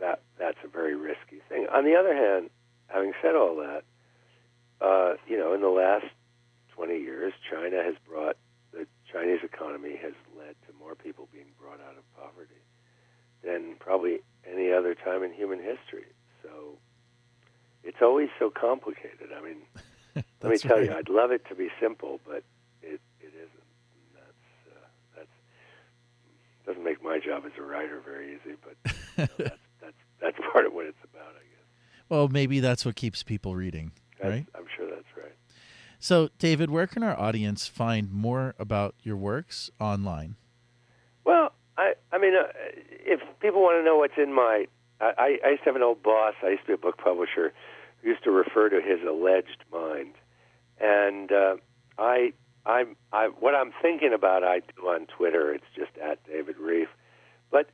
that 0.00 0.22
that's 0.38 0.58
a 0.64 0.68
very 0.68 0.94
risky 0.94 1.40
thing. 1.48 1.66
On 1.72 1.84
the 1.84 1.96
other 1.96 2.14
hand, 2.14 2.50
having 2.88 3.12
said 3.22 3.34
all 3.34 3.56
that, 3.56 3.84
uh, 4.80 5.14
you 5.26 5.38
know, 5.38 5.54
in 5.54 5.60
the 5.60 5.68
last 5.68 6.06
20 6.74 6.98
years, 6.98 7.32
China 7.50 7.82
has 7.82 7.94
brought 8.06 8.36
the 8.72 8.86
Chinese 9.12 9.40
economy 9.42 9.96
has 10.02 10.14
led 10.36 10.56
to 10.66 10.72
more 10.78 10.94
people 10.94 11.28
being 11.32 11.52
brought 11.60 11.80
out 11.80 11.96
of 11.96 12.04
poverty 12.16 12.60
than 13.44 13.76
probably 13.78 14.20
any 14.50 14.72
other 14.72 14.94
time 14.94 15.22
in 15.22 15.32
human 15.32 15.58
history. 15.58 16.06
So 16.42 16.78
it's 17.84 18.00
always 18.00 18.28
so 18.38 18.50
complicated. 18.50 19.28
I 19.36 19.42
mean, 19.42 19.58
let 20.42 20.50
me 20.50 20.58
tell 20.58 20.78
right. 20.78 20.86
you, 20.86 20.94
I'd 20.94 21.08
love 21.08 21.30
it 21.30 21.46
to 21.48 21.54
be 21.54 21.68
simple, 21.80 22.20
but 22.24 22.44
it 22.82 23.00
it 23.20 23.32
isn't. 23.34 23.68
And 23.94 24.16
That's 24.16 24.76
uh, 24.76 24.86
that's 25.16 25.36
doesn't 26.66 26.84
make 26.84 27.02
my 27.02 27.18
job 27.18 27.44
as 27.46 27.52
a 27.58 27.62
writer 27.62 28.00
very 28.04 28.34
easy, 28.34 28.56
but 28.62 28.76
you 28.84 28.92
know, 29.18 29.28
that's 29.38 29.60
that's 29.80 29.96
that's 30.20 30.38
part 30.52 30.66
of 30.66 30.72
what 30.72 30.86
it's 30.86 31.02
about, 31.04 31.28
I 31.30 31.42
guess. 31.42 31.66
Well, 32.08 32.28
maybe 32.28 32.60
that's 32.60 32.84
what 32.84 32.96
keeps 32.96 33.22
people 33.22 33.54
reading, 33.56 33.92
That's, 34.18 34.30
right? 34.30 34.46
I'm 34.54 34.64
sure 34.76 34.88
that's 34.88 35.06
right. 35.16 35.32
So, 35.98 36.30
David, 36.38 36.70
where 36.70 36.86
can 36.86 37.02
our 37.02 37.18
audience 37.18 37.66
find 37.66 38.10
more 38.12 38.54
about 38.58 38.94
your 39.02 39.16
works 39.16 39.70
online? 39.80 40.36
Well, 41.24 41.52
I 41.76 41.94
I 42.12 42.18
mean, 42.18 42.34
uh, 42.34 42.48
if 43.04 43.20
people 43.40 43.62
want 43.62 43.80
to 43.80 43.84
know 43.84 43.96
what's 43.96 44.18
in 44.18 44.32
my, 44.32 44.66
I, 45.00 45.12
I 45.18 45.38
I 45.46 45.50
used 45.50 45.62
to 45.64 45.70
have 45.70 45.76
an 45.76 45.82
old 45.82 46.02
boss. 46.02 46.34
I 46.42 46.50
used 46.50 46.62
to 46.62 46.68
be 46.68 46.72
a 46.74 46.78
book 46.78 46.98
publisher 46.98 47.52
who 48.02 48.08
used 48.10 48.24
to 48.24 48.30
refer 48.30 48.68
to 48.68 48.80
his 48.80 49.00
alleged 49.08 49.64
mind, 49.72 50.14
and 50.80 51.30
uh, 51.32 51.56
I 51.98 52.32
I'm 52.64 52.96
I 53.12 53.26
what 53.26 53.54
I'm 53.54 53.72
thinking 53.82 54.12
about 54.12 54.44
I 54.44 54.60
do 54.60 54.88
on 54.88 55.06
Twitter. 55.06 55.52
It's 55.52 55.64
just 55.74 55.92
at 55.98 56.24
David 56.26 56.56
Rieff, 56.56 56.88
but. 57.50 57.68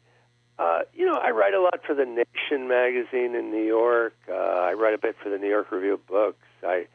Uh, 0.61 0.81
you 0.93 1.07
know, 1.07 1.15
I 1.15 1.31
write 1.31 1.55
a 1.55 1.61
lot 1.61 1.83
for 1.87 1.95
the 1.95 2.05
Nation 2.05 2.67
magazine 2.67 3.37
in 3.37 3.53
New 3.53 3.63
York. 3.63 4.15
Uh, 4.29 4.33
I 4.35 4.73
write 4.73 4.93
a 4.93 4.99
bit 4.99 5.15
for 5.23 5.29
the 5.29 5.39
New 5.39 5.49
York 5.49 5.71
Review 5.71 5.95
of 5.95 6.05
Books. 6.09 6.45
I 6.65 6.89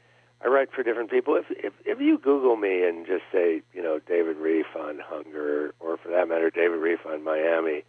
I 0.43 0.49
write 0.49 0.71
for 0.73 0.83
different 0.83 1.09
people. 1.09 1.35
If 1.35 1.45
if 1.49 1.73
if 1.85 2.01
you 2.01 2.17
Google 2.17 2.57
me 2.57 2.83
and 2.83 3.05
just 3.05 3.23
say, 3.31 3.61
you 3.73 3.81
know, 3.81 3.99
David 4.05 4.37
Rieff 4.37 4.75
on 4.77 4.99
hunger, 4.99 5.73
or 5.79 5.97
for 5.97 6.09
that 6.09 6.27
matter, 6.27 6.49
David 6.49 6.79
Rieff 6.79 7.05
on 7.05 7.23
Miami, 7.23 7.83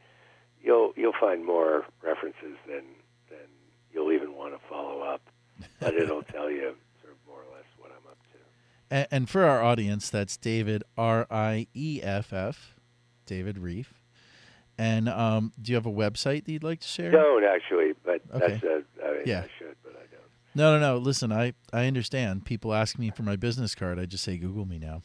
you'll 0.62 0.92
you'll 0.96 1.18
find 1.18 1.44
more 1.44 1.84
references 2.02 2.56
than 2.66 2.84
than 3.28 3.48
you'll 3.92 4.12
even 4.12 4.34
want 4.36 4.54
to 4.54 4.60
follow 4.68 5.00
up. 5.00 5.22
But 5.80 5.94
it'll 5.94 6.22
tell 6.32 6.50
you 6.50 6.76
sort 7.02 7.12
of 7.12 7.18
more 7.26 7.38
or 7.38 7.56
less 7.56 7.66
what 7.78 7.90
I'm 7.90 8.06
up 8.08 8.18
to. 8.32 8.38
And, 8.94 9.08
and 9.10 9.28
for 9.28 9.44
our 9.44 9.60
audience, 9.60 10.08
that's 10.08 10.36
David 10.36 10.84
R 10.96 11.26
I 11.28 11.66
E 11.74 12.00
F 12.00 12.32
F, 12.32 12.76
David 13.26 13.56
Rieff. 13.58 13.86
And 14.78 15.08
um, 15.08 15.52
do 15.60 15.72
you 15.72 15.76
have 15.76 15.86
a 15.86 15.90
website 15.92 16.44
that 16.44 16.52
you'd 16.52 16.62
like 16.62 16.80
to 16.80 16.86
share? 16.86 17.10
Don't 17.10 17.42
actually, 17.44 17.94
but 18.04 18.20
Okay. 18.32 18.52
that's 18.52 18.62
a, 18.64 18.82
I 19.04 19.10
mean, 19.12 19.22
Yeah. 19.26 19.40
I 19.40 19.48
should, 19.58 19.74
but 19.82 19.92
I 19.96 20.06
don't. 20.12 20.30
No, 20.54 20.78
no, 20.78 20.94
no. 20.94 20.98
Listen, 20.98 21.32
I, 21.32 21.54
I 21.72 21.86
understand. 21.86 22.44
People 22.44 22.72
ask 22.72 22.96
me 22.98 23.10
for 23.10 23.24
my 23.24 23.34
business 23.34 23.74
card. 23.74 23.98
I 23.98 24.06
just 24.06 24.22
say 24.22 24.36
Google 24.36 24.64
me 24.64 24.78
now. 24.78 25.02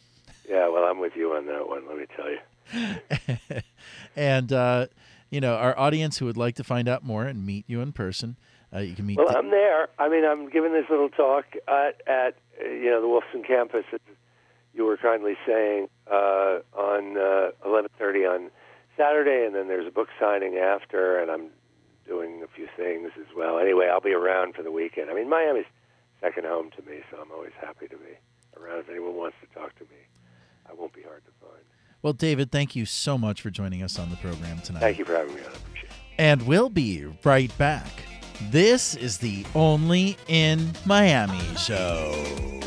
Yeah, 0.47 0.67
well, 0.69 0.83
I'm 0.83 0.99
with 0.99 1.13
you 1.15 1.33
on 1.33 1.47
that 1.47 1.67
one. 1.67 1.87
Let 1.87 1.97
me 1.97 2.05
tell 2.15 2.29
you. 2.29 3.61
and 4.15 4.53
uh, 4.53 4.87
you 5.29 5.41
know, 5.41 5.55
our 5.55 5.77
audience 5.77 6.17
who 6.17 6.25
would 6.25 6.37
like 6.37 6.55
to 6.55 6.63
find 6.63 6.87
out 6.87 7.03
more 7.03 7.25
and 7.25 7.45
meet 7.45 7.65
you 7.67 7.81
in 7.81 7.91
person, 7.91 8.37
uh, 8.73 8.79
you 8.79 8.95
can 8.95 9.05
meet. 9.05 9.17
Well, 9.17 9.27
Da- 9.31 9.37
I'm 9.39 9.49
there. 9.51 9.89
I 9.97 10.09
mean, 10.09 10.25
I'm 10.25 10.49
giving 10.49 10.73
this 10.73 10.85
little 10.89 11.09
talk 11.09 11.45
at, 11.67 12.01
at 12.07 12.35
uh, 12.63 12.67
you 12.67 12.89
know 12.89 13.01
the 13.01 13.07
Wolfson 13.07 13.45
campus, 13.45 13.85
as 13.93 13.99
you 14.73 14.85
were 14.85 14.97
kindly 14.97 15.35
saying, 15.45 15.87
uh, 16.09 16.59
on 16.73 17.17
uh, 17.17 17.51
11:30 17.65 18.29
on 18.29 18.51
Saturday, 18.97 19.45
and 19.45 19.55
then 19.55 19.67
there's 19.67 19.87
a 19.87 19.91
book 19.91 20.09
signing 20.19 20.57
after, 20.57 21.19
and 21.19 21.31
I'm 21.31 21.47
doing 22.07 22.41
a 22.43 22.47
few 22.47 22.67
things 22.75 23.11
as 23.19 23.27
well. 23.35 23.59
Anyway, 23.59 23.87
I'll 23.87 24.01
be 24.01 24.13
around 24.13 24.55
for 24.55 24.63
the 24.63 24.71
weekend. 24.71 25.09
I 25.09 25.13
mean, 25.13 25.29
Miami's 25.29 25.65
second 26.21 26.45
home 26.45 26.69
to 26.75 26.81
me, 26.89 26.99
so 27.11 27.17
I'm 27.21 27.31
always 27.31 27.53
happy 27.59 27.87
to 27.87 27.97
be 27.97 28.17
around. 28.59 28.79
If 28.79 28.89
anyone 28.89 29.15
wants 29.15 29.37
to 29.41 29.59
talk 29.59 29.75
to 29.75 29.83
me, 29.85 30.01
I 30.69 30.73
won't 30.73 30.93
be 30.93 31.01
hard 31.03 31.23
to 31.25 31.31
find. 31.39 31.63
Well, 32.01 32.13
David, 32.13 32.51
thank 32.51 32.75
you 32.75 32.85
so 32.85 33.17
much 33.17 33.41
for 33.41 33.49
joining 33.49 33.83
us 33.83 33.99
on 33.99 34.09
the 34.09 34.15
program 34.17 34.59
tonight. 34.59 34.79
Thank 34.79 34.99
you 34.99 35.05
for 35.05 35.13
having 35.15 35.35
me 35.35 35.41
on. 35.41 35.47
I 35.47 35.55
appreciate 35.55 35.91
it. 35.91 35.97
And 36.17 36.41
we'll 36.47 36.69
be 36.69 37.05
right 37.23 37.55
back. 37.57 37.87
This 38.49 38.95
is 38.95 39.17
the 39.17 39.45
Only 39.53 40.17
in 40.27 40.71
Miami 40.85 41.39
show. 41.57 42.59